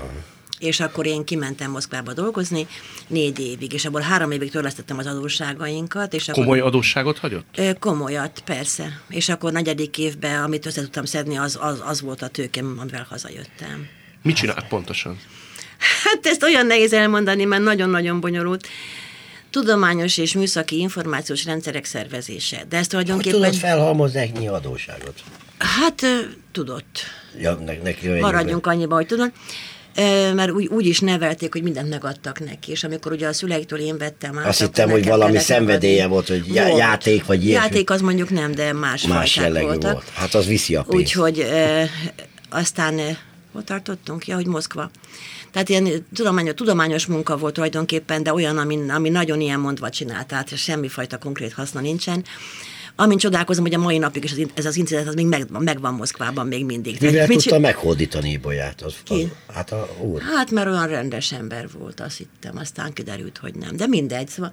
[0.65, 2.67] És akkor én kimentem Moszkvába dolgozni
[3.07, 6.15] négy évig, és abból három évig törlesztettem az adósságainkat.
[6.15, 7.47] És akkor, Komoly adósságot hagyott?
[7.57, 9.01] Ö, Komolyat, persze.
[9.09, 13.07] És akkor negyedik évben, amit össze tudtam szedni, az, az, az volt a tőkem, amivel
[13.11, 13.89] hazajöttem.
[14.23, 15.19] Mit csinált pontosan?
[16.05, 18.69] Hát ezt olyan nehéz elmondani, mert nagyon-nagyon bonyolult.
[19.51, 22.65] Tudományos és műszaki információs rendszerek szervezése.
[22.69, 23.41] De ezt Hogy tulajdonképpen...
[23.41, 25.23] tudod felhalmozni ennyi adóságot?
[25.59, 26.03] Hát
[26.53, 27.01] tudott.
[27.41, 29.33] Ja, ne, neki Maradjunk annyiba, hogy tudod.
[30.35, 33.99] Mert úgy, úgy is nevelték, hogy mindent megadtak neki, és amikor ugye a szüleiktől én
[33.99, 37.65] vettem át, Azt hittem, hogy valami szenvedélye volt, hogy já- játék vagy ilyesmi.
[37.67, 39.93] Játék az mondjuk nem, de más, Más jellegű voltak.
[39.93, 40.09] volt.
[40.09, 41.05] Hát az viszi a pénzt.
[41.05, 41.89] Úgyhogy e,
[42.51, 43.19] aztán e,
[43.53, 44.27] hol tartottunk?
[44.27, 44.91] Ja, hogy Moszkva.
[45.53, 50.27] Tehát ilyen tudományos, tudományos munka volt tulajdonképpen, de olyan, ami, ami nagyon ilyen mondva csinált,
[50.27, 52.25] tehát semmifajta konkrét haszna nincsen.
[52.97, 55.95] Amin csodálkozom, hogy a mai napig is in- ez az incidens az még meg, megvan
[55.95, 56.97] Moszkvában még mindig.
[57.01, 58.83] Mivel tudta meghódítani Ibolyát?
[58.83, 59.33] Az, az, Ki?
[59.55, 60.23] hát a úr.
[60.23, 63.77] Hát, mert olyan rendes ember volt, azt hittem, aztán kiderült, hogy nem.
[63.77, 64.53] De mindegy, szóval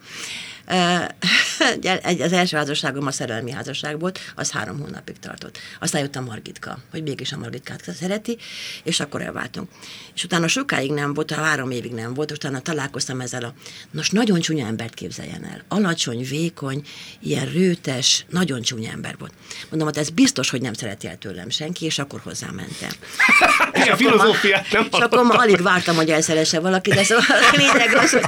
[2.04, 5.58] egy- az első házasságom a szerelmi házasság volt, az három hónapig tartott.
[5.80, 8.38] Aztán jött a Margitka, hogy mégis a Margitkát szereti,
[8.84, 9.70] és akkor elváltunk.
[10.16, 13.54] És utána sokáig nem volt, három évig nem volt, utána találkoztam ezzel a,
[13.92, 15.64] nos, nagyon csúnya embert képzeljen el.
[15.68, 16.82] Alacsony, vékony,
[17.20, 19.34] ilyen rőtes, nagyon csúnya ember volt.
[19.70, 22.90] Mondom, hát ez biztos, hogy nem szereti el tőlem senki, és akkor hozzámentem.
[23.74, 27.56] Igen, Ilyen filozófiát nem És akkor ma alig vártam, hogy elszeresse valaki, de szóval a
[27.58, 28.26] lényeg az, hogy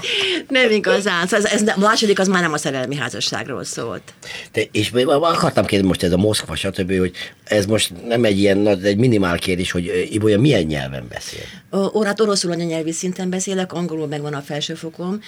[0.49, 1.27] nem igazán.
[1.27, 4.13] Szóval ez, ez, a második az már nem a szerelmi házasságról szólt.
[4.51, 7.11] De, és akartam kérdezni most ez a Moszkva, stb., hogy
[7.43, 11.43] ez most nem egy ilyen, nagy- egy minimál kérdés, hogy Ibolya milyen nyelven beszél?
[11.71, 15.19] Ó, hát oroszul anyanyelvi szinten beszélek, angolul megvan a felsőfokom,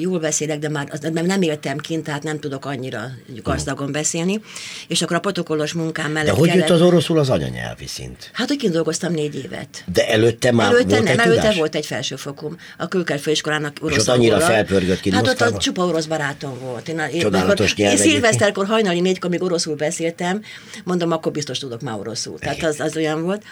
[0.00, 3.10] jól beszélek, de már nem éltem kint, tehát nem tudok annyira
[3.42, 4.40] gazdagon beszélni.
[4.88, 8.30] És akkor a protokollos munkám De mellett hogy kellett, jött az oroszul az anyanyelvi szint?
[8.32, 9.84] Hát, hogy dolgoztam négy évet.
[9.92, 11.56] De előtte már Előtte volt nem, egy előtte tudás?
[11.56, 12.56] volt egy felsőfokom.
[12.78, 16.88] A Külker főiskolának orosz ott annyira felpörgött kint Hát ott a csupa orosz barátom volt.
[16.88, 20.42] Én, én, Csodálatos én, én szilveszterkor hajnali négykor még oroszul beszéltem,
[20.84, 22.38] mondom, akkor biztos tudok már oroszul.
[22.38, 23.42] Tehát az, az olyan volt.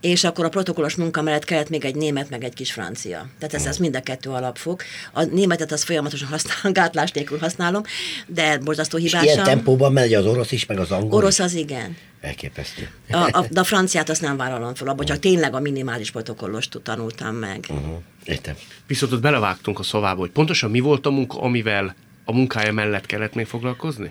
[0.00, 3.26] És akkor a protokollos munka mellett kellett még egy német, meg egy kis francia.
[3.38, 4.82] Tehát ez, ez mind a kettő alapfok.
[5.12, 7.82] A németet az folyamatosan használom, gátlás nélkül használom,
[8.26, 9.44] de borzasztó És ilyen hibásan.
[9.44, 11.44] tempóban megy az orosz is, meg az angol Orosz is?
[11.44, 11.96] az igen.
[12.20, 12.90] Elképesztő.
[13.10, 16.80] A, a, de a franciát azt nem vállalom fel, abban csak tényleg a minimális protokollost
[16.82, 17.66] tanultam meg.
[17.68, 18.02] Uh-huh.
[18.24, 18.54] Értem.
[18.86, 23.06] Viszont ott belevágtunk a szavába, hogy pontosan mi volt a munka, amivel a munkája mellett
[23.06, 24.10] kellett még foglalkozni?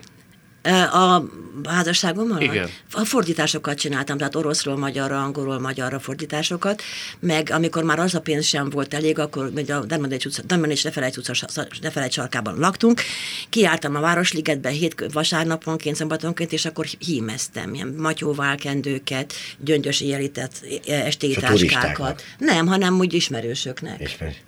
[0.92, 1.22] A
[1.64, 2.40] házasságommal?
[2.40, 2.68] Igen.
[2.92, 6.82] A fordításokat csináltam, tehát oroszról magyarra, angolról magyarra fordításokat,
[7.20, 11.16] meg amikor már az a pénz sem volt elég, akkor még a Dermedés ne felejts
[11.16, 11.46] utca,
[11.82, 13.00] ne felejts sarkában laktunk,
[13.48, 21.36] kiártam a Városligetbe hét vasárnaponként, szombatonként, és akkor hímeztem ilyen matyóválkendőket, gyöngyös éjjelített esti És
[21.36, 21.56] a táskákat.
[21.56, 22.22] turistáknak?
[22.38, 24.00] Nem, hanem úgy ismerősöknek.
[24.00, 24.42] És meg...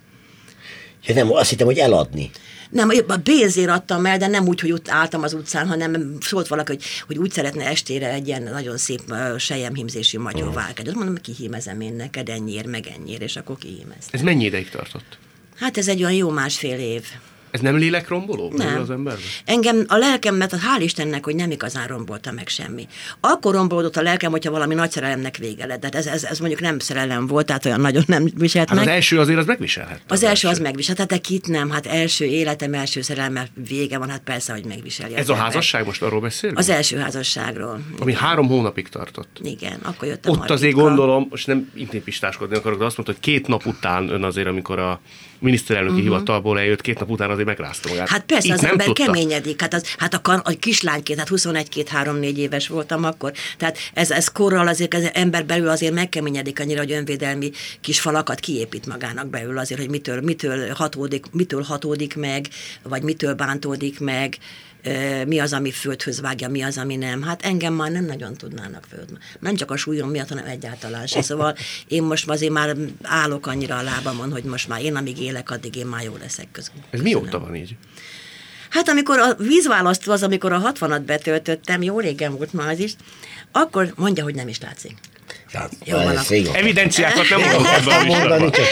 [1.07, 2.29] Ja, nem, azt hittem, hogy eladni.
[2.69, 6.47] Nem, a pénzért adtam el, de nem úgy, hogy ott álltam az utcán, hanem szólt
[6.47, 10.87] valaki, hogy, hogy úgy szeretne estére egy ilyen nagyon szép uh, sejemhímzésű matyóválkányt.
[10.87, 14.09] Azt mondom, hogy kihímezem én neked ennyiért, meg ennyiért, és akkor kihímeztem.
[14.11, 15.17] Ez mennyi ideig tartott?
[15.55, 17.03] Hát ez egy olyan jó másfél év.
[17.51, 18.51] Ez nem lélekromboló?
[18.55, 18.81] Nem.
[18.81, 19.23] Az emberben?
[19.45, 22.87] Engem a lelkemet, hál' Istennek, hogy nem igazán rombolta meg semmi.
[23.19, 25.79] Akkor rombolódott a lelkem, hogyha valami nagy szerelemnek vége lett.
[25.85, 28.87] De ez, ez, ez mondjuk nem szerelem volt, tehát olyan nagyon nem viselt Hát meg.
[28.87, 30.01] az első azért az megviselhet.
[30.07, 34.09] Az első az megvisel, hát de kit nem, hát első életem, első szerelme vége van,
[34.09, 35.13] hát persze, hogy megviseli.
[35.13, 35.45] Ez az a ember.
[35.45, 36.57] házasság, most arról beszélünk?
[36.59, 37.79] Az első házasságról.
[37.99, 39.39] Ami három hónapig tartott.
[39.43, 40.53] Igen, akkor jött a Ott Margitka.
[40.53, 44.47] azért gondolom, most nem intépistáskodni akarok, de azt mondta, hogy két nap után ön azért,
[44.47, 44.99] amikor a
[45.39, 46.09] miniszterelnöki uh-huh.
[46.09, 48.09] hivatalból eljött, két nap után azért megrázta magát.
[48.09, 49.03] Hát persze, Itt az ember tudta.
[49.03, 49.61] keményedik.
[49.61, 53.31] Hát, az, hát a, kar, a kislányként, hát 21-2-3-4 éves voltam akkor.
[53.57, 58.39] Tehát ez, ez korral azért az ember belül azért megkeményedik annyira, hogy önvédelmi kis falakat
[58.39, 62.47] kiépít magának belül azért, hogy mitől, mitől, hatódik, mitől hatódik meg,
[62.83, 64.37] vagy mitől bántódik meg
[65.27, 67.21] mi az, ami földhöz vágja, mi az, ami nem.
[67.21, 69.09] Hát engem már nem nagyon tudnának föld.
[69.39, 71.21] Nem csak a súlyom miatt, hanem egyáltalán se.
[71.21, 71.55] Szóval
[71.87, 75.75] én most azért már állok annyira a lábamon, hogy most már én, amíg élek, addig
[75.75, 76.73] én már jó leszek közül.
[76.89, 77.75] Ez mióta van így?
[78.69, 82.95] Hát amikor a vízválasztó az, amikor a 60-at betöltöttem, jó régen volt már az is,
[83.51, 84.97] akkor mondja, hogy nem is látszik.
[85.53, 86.17] Ja, Jó van.
[86.53, 88.65] Evidenciákat nem mondok Mondani csak.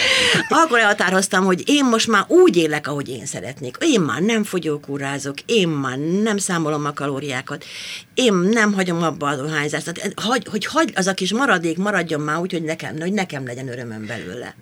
[0.49, 3.77] Akkor elhatároztam, hogy én most már úgy élek, ahogy én szeretnék.
[3.79, 7.65] Én már nem fogyókúrázok, én már nem számolom a kalóriákat,
[8.13, 9.93] én nem hagyom abba a dohányzást.
[9.93, 13.45] Tehát, hogy, hogy hagy, az a kis maradék maradjon már úgy, hogy nekem, hogy nekem
[13.45, 14.55] legyen örömöm belőle.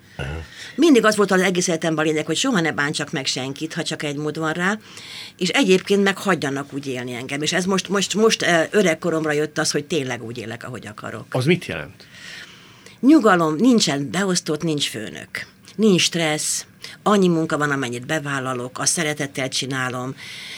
[0.74, 3.82] Mindig az volt az egész életemben a lényeg, hogy soha ne bántsak meg senkit, ha
[3.82, 4.78] csak egy mód van rá,
[5.38, 7.42] és egyébként meg hagyjanak úgy élni engem.
[7.42, 11.26] És ez most, most, most eh, öregkoromra jött az, hogy tényleg úgy élek, ahogy akarok.
[11.30, 12.06] Az mit jelent?
[13.06, 15.28] Nyugalom, nincsen beosztott, nincs főnök.
[15.76, 16.66] Nincs stressz,
[17.02, 20.14] annyi munka van, amennyit bevállalok, a szeretettel csinálom,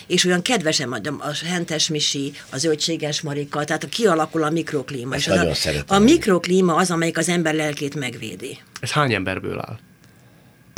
[0.07, 5.14] és olyan kedvesen adom a hentes misi, a zöldséges marika, tehát kialakul a mikroklíma.
[5.14, 5.97] Ezt és az nagyon a, szeretem.
[5.97, 8.59] a mikroklíma az, amelyik az ember lelkét megvédi.
[8.80, 9.78] Ez hány emberből áll?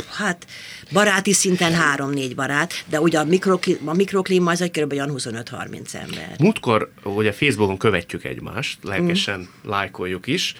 [0.09, 0.45] Hát
[0.91, 4.91] baráti szinten három-négy barát, de ugye a, mikrokli, a mikroklíma az egy kb.
[4.91, 6.35] olyan 25-30 ember.
[6.39, 9.69] Múltkor, ugye Facebookon követjük egymást, lelkesen Mm.
[9.69, 10.55] lájkoljuk is,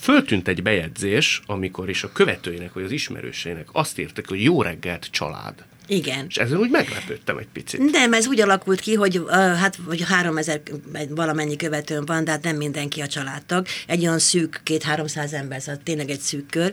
[0.00, 5.08] föltűnt egy bejegyzés, amikor is a követőinek, vagy az ismerőseinek azt írtak, hogy jó reggelt
[5.10, 5.64] család.
[5.86, 6.26] Igen.
[6.28, 7.90] És ezen úgy meglepődtem egy picit.
[7.90, 10.60] Nem, ez úgy alakult ki, hogy uh, hát hogy 3000
[11.08, 13.66] valamennyi követőm van, de hát nem mindenki a családtag.
[13.86, 16.72] Egy olyan szűk, két-háromszáz ember, szóval tényleg egy szűk kör.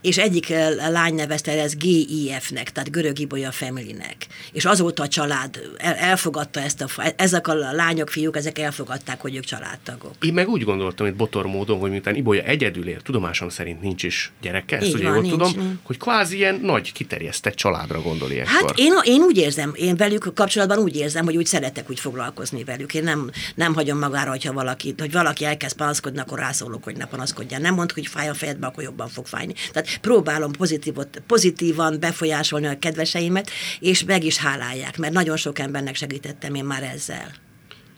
[0.00, 4.26] És egyik uh, lány nevezte el ezt GIF-nek, tehát Görög Ibolya Family-nek.
[4.52, 9.36] És azóta a család el, elfogadta ezt a, ezek a lányok, fiúk, ezek elfogadták, hogy
[9.36, 10.14] ők családtagok.
[10.20, 14.02] Én meg úgy gondoltam, hogy botor módon, hogy miután Ibolya egyedül él, tudomásom szerint nincs
[14.02, 18.02] is gyereke, ezt Így ugye van, jól nincs, tudom, hogy kvázi ilyen nagy, kiterjesztett családra
[18.02, 18.68] gondol ilyenkor.
[18.68, 22.64] Hát én, én úgy érzem, én velük kapcsolatban úgy érzem, hogy úgy szeretek úgy foglalkozni
[22.64, 22.94] velük.
[22.94, 27.06] Én nem, nem hagyom magára, hogyha valaki, hogy valaki elkezd panaszkodni, akkor rászólok, hogy ne
[27.06, 27.60] panaszkodjál.
[27.60, 29.54] Nem mond, hogy fáj a fejedbe, akkor jobban fog fájni.
[29.72, 35.94] Tehát próbálom pozitívot, pozitívan befolyásolni a kedveseimet, és meg is hálálják, mert nagyon sok embernek
[35.94, 37.43] segítettem én már ezzel.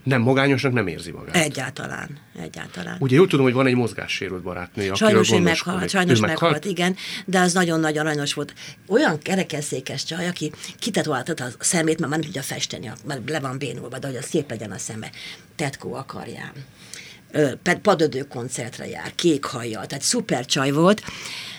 [0.06, 1.36] Nem, magányosnak nem érzi magát.
[1.36, 2.96] Egyáltalán, egyáltalán.
[3.00, 6.96] Ugye jól tudom, hogy van egy mozgássérült barátnő, Sajnos ő meghalt, sajnos meghalt, meghalt, igen,
[7.24, 8.54] de az nagyon-nagyon aranyos volt.
[8.86, 13.58] Olyan kerekesszékes csaj, aki kitetoáltatta a szemét, mert már nem tudja festeni, mert le van
[13.58, 15.10] bénulva, de hogy az szép legyen a szeme.
[15.56, 16.52] Tetkó akarján.
[17.82, 21.02] Padödő koncertre jár, kék hajjal, tehát szuper csaj volt,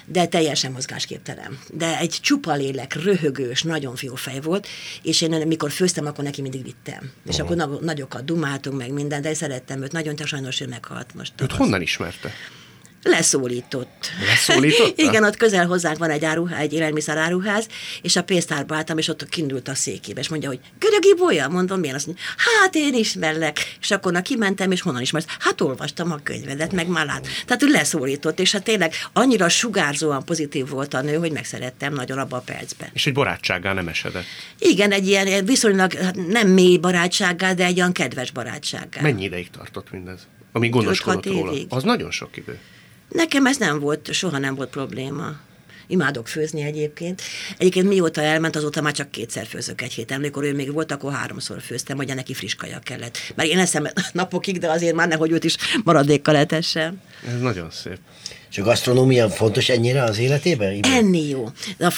[0.06, 1.60] de teljesen mozgásképtelen.
[1.74, 4.68] De egy csupa lélek, röhögős, nagyon jó fej volt,
[5.02, 7.12] és én mikor főztem, akkor neki mindig vittem.
[7.26, 11.34] És akkor nagyokat dumáltunk meg minden, de szerettem őt, nagyon sajnos ő meghalt most.
[11.42, 12.32] Őt honnan ismerte?
[13.04, 14.10] Leszólított.
[14.26, 15.00] Leszólított?
[15.00, 17.68] Igen, ott közel hozzánk van egy, áruhá, egy élelmiszeráruház,
[18.02, 21.80] és a pénztárba álltam, és ott kindult a székébe, és mondja, hogy Görögi Bolya, mondom,
[21.80, 23.78] milyen azt mondja, hát én ismerlek.
[23.82, 25.26] És akkor na kimentem, és honnan ismersz?
[25.40, 27.28] Hát olvastam a könyvedet, meg már lát.
[27.46, 32.18] Tehát ő leszólított, és hát tényleg annyira sugárzóan pozitív volt a nő, hogy megszerettem nagyon
[32.18, 32.90] abba a percben.
[32.94, 34.26] És egy barátsággal nem esedett?
[34.60, 39.02] Igen, egy ilyen viszonylag hát nem mély barátsággal, de egy olyan kedves barátsággal.
[39.02, 40.28] Mennyi ideig tartott mindez?
[40.52, 41.54] Ami gondoskodott róla.
[41.70, 42.60] Az nagyon sok idő.
[43.10, 45.36] Nekem ez nem volt, soha nem volt probléma.
[45.88, 47.22] Imádok főzni egyébként.
[47.58, 50.18] Egyébként mióta elment, azóta már csak kétszer főzök egy héten.
[50.18, 53.18] Amikor ő még volt, akkor háromszor főztem, hogy neki friss kaja kellett.
[53.36, 57.02] Mert én eszem napokig, de azért már nehogy őt is maradékkal etessem.
[57.28, 57.98] Ez nagyon szép.
[58.58, 60.72] És a gasztronómia fontos ennyire az életében?
[60.72, 60.92] Igen?
[60.92, 61.50] Enni jó.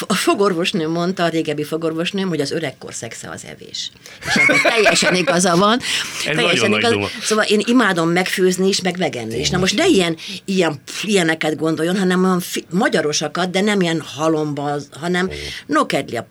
[0.07, 3.91] A fogorvosnő mondta, a régebbi fogorvosnőm, hogy az öregkor szexe az evés.
[4.27, 5.79] És ebben teljesen igaza van.
[6.27, 6.95] Ez teljesen igaz.
[7.21, 9.49] Szóval én imádom megfőzni is, meg megenni is.
[9.49, 14.75] Na most ne ilyen, ilyen ilyeneket gondoljon, hanem olyan fi- magyarosakat, de nem ilyen halomba,
[14.91, 15.29] hanem
[15.65, 16.27] nokedli a,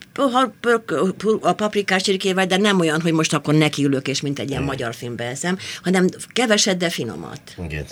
[1.41, 4.95] a paprikás csirkével, de nem olyan, hogy most akkor nekiülök, és mint egy ilyen magyar
[4.95, 7.41] filmbe eszem, hanem keveset, de finomat.
[7.65, 7.85] Igen.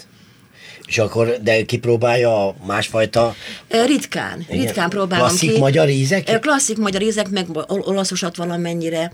[0.87, 3.35] És akkor, de kipróbálja a másfajta...
[3.69, 4.65] Ritkán, igen.
[4.65, 5.59] ritkán próbálom Klasszik ki.
[5.59, 6.39] magyar ízek?
[6.41, 9.13] Klasszik magyar ízek, meg olaszosat valamennyire,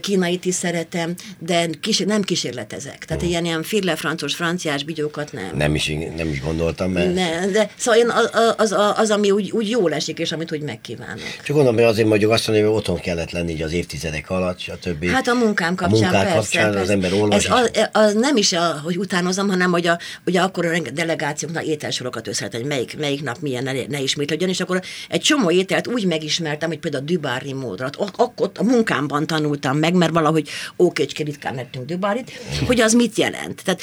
[0.00, 3.04] kínait is szeretem, de kísér, nem kísérletezek.
[3.04, 3.30] Tehát hmm.
[3.30, 5.50] ilyen, ilyen firle, francos, franciás bigyókat nem.
[5.54, 7.14] Nem is, nem is gondoltam, mert...
[7.14, 10.52] Ne, de szóval én az, az, az, az, ami úgy, úgy jól esik, és amit
[10.52, 11.20] úgy megkívánok.
[11.44, 14.58] Csak gondolom, hogy azért mondjuk azt mondani, hogy otthon kellett lenni így az évtizedek alatt,
[14.58, 15.04] stb.
[15.04, 16.80] Hát a munkám kapcsán, a munkám persze, kapcsán persze.
[16.80, 17.44] az ember olvas.
[17.44, 20.64] Ez az, az, nem is, a, hogy utánozom, hanem hogy a, ugye akkor
[21.10, 25.50] delegációknak ételsorokat összehet, hogy melyik, melyik nap milyen ne, ne ismétlődjön, és akkor egy csomó
[25.50, 27.96] ételt úgy megismertem, hogy például a dübári módrat.
[27.96, 30.48] Akkor a munkámban tanultam meg, mert valahogy
[30.78, 32.32] ókécske ritkán mettünk dübárit,
[32.66, 33.62] hogy az mit jelent.
[33.64, 33.80] Tehát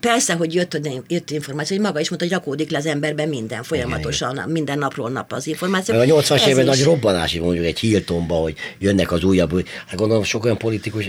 [0.00, 3.62] persze, hogy jött, jött információ, hogy maga is mondta, hogy rakódik le az emberben minden
[3.62, 5.96] folyamatosan, minden napról nap az információ.
[5.96, 10.22] Meg a 80-as évben nagy robbanási mondjuk egy Hiltonba, hogy jönnek az újabb, hát gondolom
[10.22, 11.06] sok olyan politikus,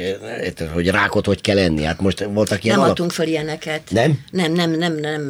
[0.74, 1.84] hogy rákot hogy kell enni.
[1.84, 2.98] Hát most voltak ilyen Nem alap...
[2.98, 3.82] adtunk fel ilyeneket.
[3.90, 4.20] Nem?
[4.32, 5.25] Nem, nem, nem, nem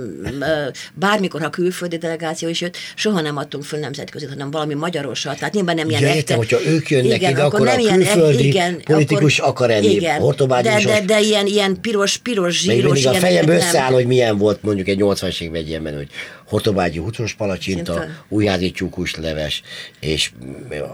[0.94, 5.38] bármikor, ha külföldi delegáció is jött, soha nem adtunk föl nemzetközi, hanem valami magyarosat.
[5.38, 7.96] Tehát nyilván nem ilyen ja, értem, hogyha ők jönnek igen, ide, akkor, akkor nem a
[7.96, 9.90] külföldi igen, politikus akkor, akar enni.
[9.90, 13.04] Igen, de, de, de, ilyen, ilyen piros, piros, zsíros.
[13.04, 16.10] Még a fejem összeáll, hogy milyen volt mondjuk egy 80-as évben egy ilyen menő, hogy
[16.46, 19.62] Hortobágyi húcsos palacsinta, újházi csúkus leves,
[20.00, 20.32] és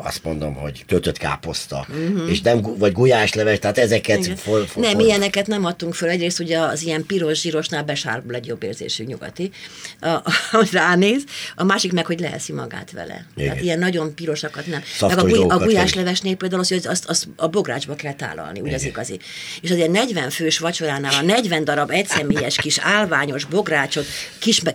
[0.03, 2.29] azt mondom, hogy töltött káposzta, uh-huh.
[2.29, 4.39] és nem, vagy gulyás leves, tehát ezeket...
[4.39, 5.01] For, for, nem, for...
[5.01, 6.09] ilyeneket nem adtunk föl.
[6.09, 9.51] Egyrészt ugye az ilyen piros zsírosnál besárul egy jobb érzésű nyugati,
[10.51, 11.23] hogy ránéz,
[11.55, 13.25] a másik meg, hogy leeszi magát vele.
[13.35, 13.49] Igen.
[13.49, 14.81] Tehát ilyen nagyon pirosakat nem.
[15.01, 18.59] Meg a, guly, a gulyás levesnél például az, hogy azt, azt a bográcsba kell tálalni,
[18.59, 19.19] ugye az igazi.
[19.61, 24.05] És az ilyen 40 fős vacsoránál a 40 darab egyszemélyes kis állványos bográcsot
[24.39, 24.71] kisme,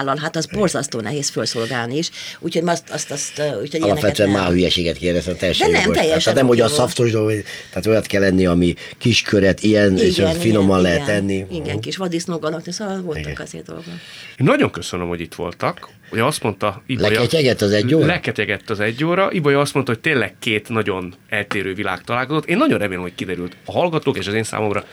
[0.00, 2.10] kismerőkanállal, hát az borzasztó nehéz felszolgálni is.
[2.38, 6.18] Úgyhogy azt, azt, azt úgyhogy Alapvetően már hülyeséget kérdezem, teljesen De nem, teljesen.
[6.18, 10.38] Tehát nem, hogy a szaftos dolog, tehát olyat kell lenni, ami kisköret, ilyen, igen, és
[10.38, 11.46] finoman igen, lehet igen, enni.
[11.50, 13.42] Igen, kis vadisznóganak, szóval voltak igen.
[13.42, 13.94] azért dolgok.
[14.38, 15.88] Én nagyon köszönöm, hogy itt voltak.
[16.10, 17.10] Ugye azt mondta Ibolya...
[17.10, 18.06] Leketyegett az egy óra?
[18.06, 19.32] Leketyegett az egy óra.
[19.32, 22.46] Ibolya azt mondta, hogy tényleg két nagyon eltérő világ találkozott.
[22.46, 24.84] Én nagyon remélem, hogy kiderült a hallgatók és az én számomra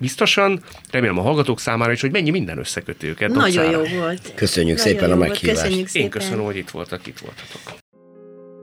[0.00, 3.30] biztosan, remélem a hallgatók számára is, hogy mennyi minden összeköti őket.
[3.30, 4.32] Nagyon jó volt.
[4.34, 5.62] Köszönjük nagyon szépen a meghívást.
[5.62, 6.02] Köszönjük szépen.
[6.02, 7.84] Én köszönöm, hogy itt voltak, itt voltatok.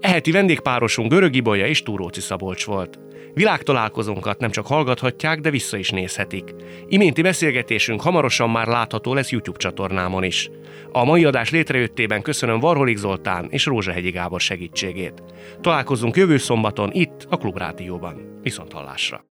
[0.03, 2.99] Eheti vendégpárosunk Görög Ibolya és Túróci Szabolcs volt.
[3.33, 6.43] Világtalálkozónkat nem csak hallgathatják, de vissza is nézhetik.
[6.87, 10.49] Iménti beszélgetésünk hamarosan már látható lesz YouTube csatornámon is.
[10.91, 15.23] A mai adás létrejöttében köszönöm Varholik Zoltán és Rózsahegyi Gábor segítségét.
[15.61, 18.39] Találkozunk jövő szombaton itt a Klubrádióban.
[18.41, 19.25] Viszont hallásra!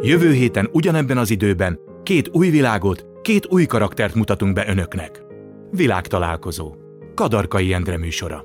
[0.00, 5.21] Jövő héten ugyanebben az időben két új világot, két új karaktert mutatunk be önöknek.
[5.74, 6.74] Világtalálkozó.
[7.14, 8.44] Kadarkai Endre műsora.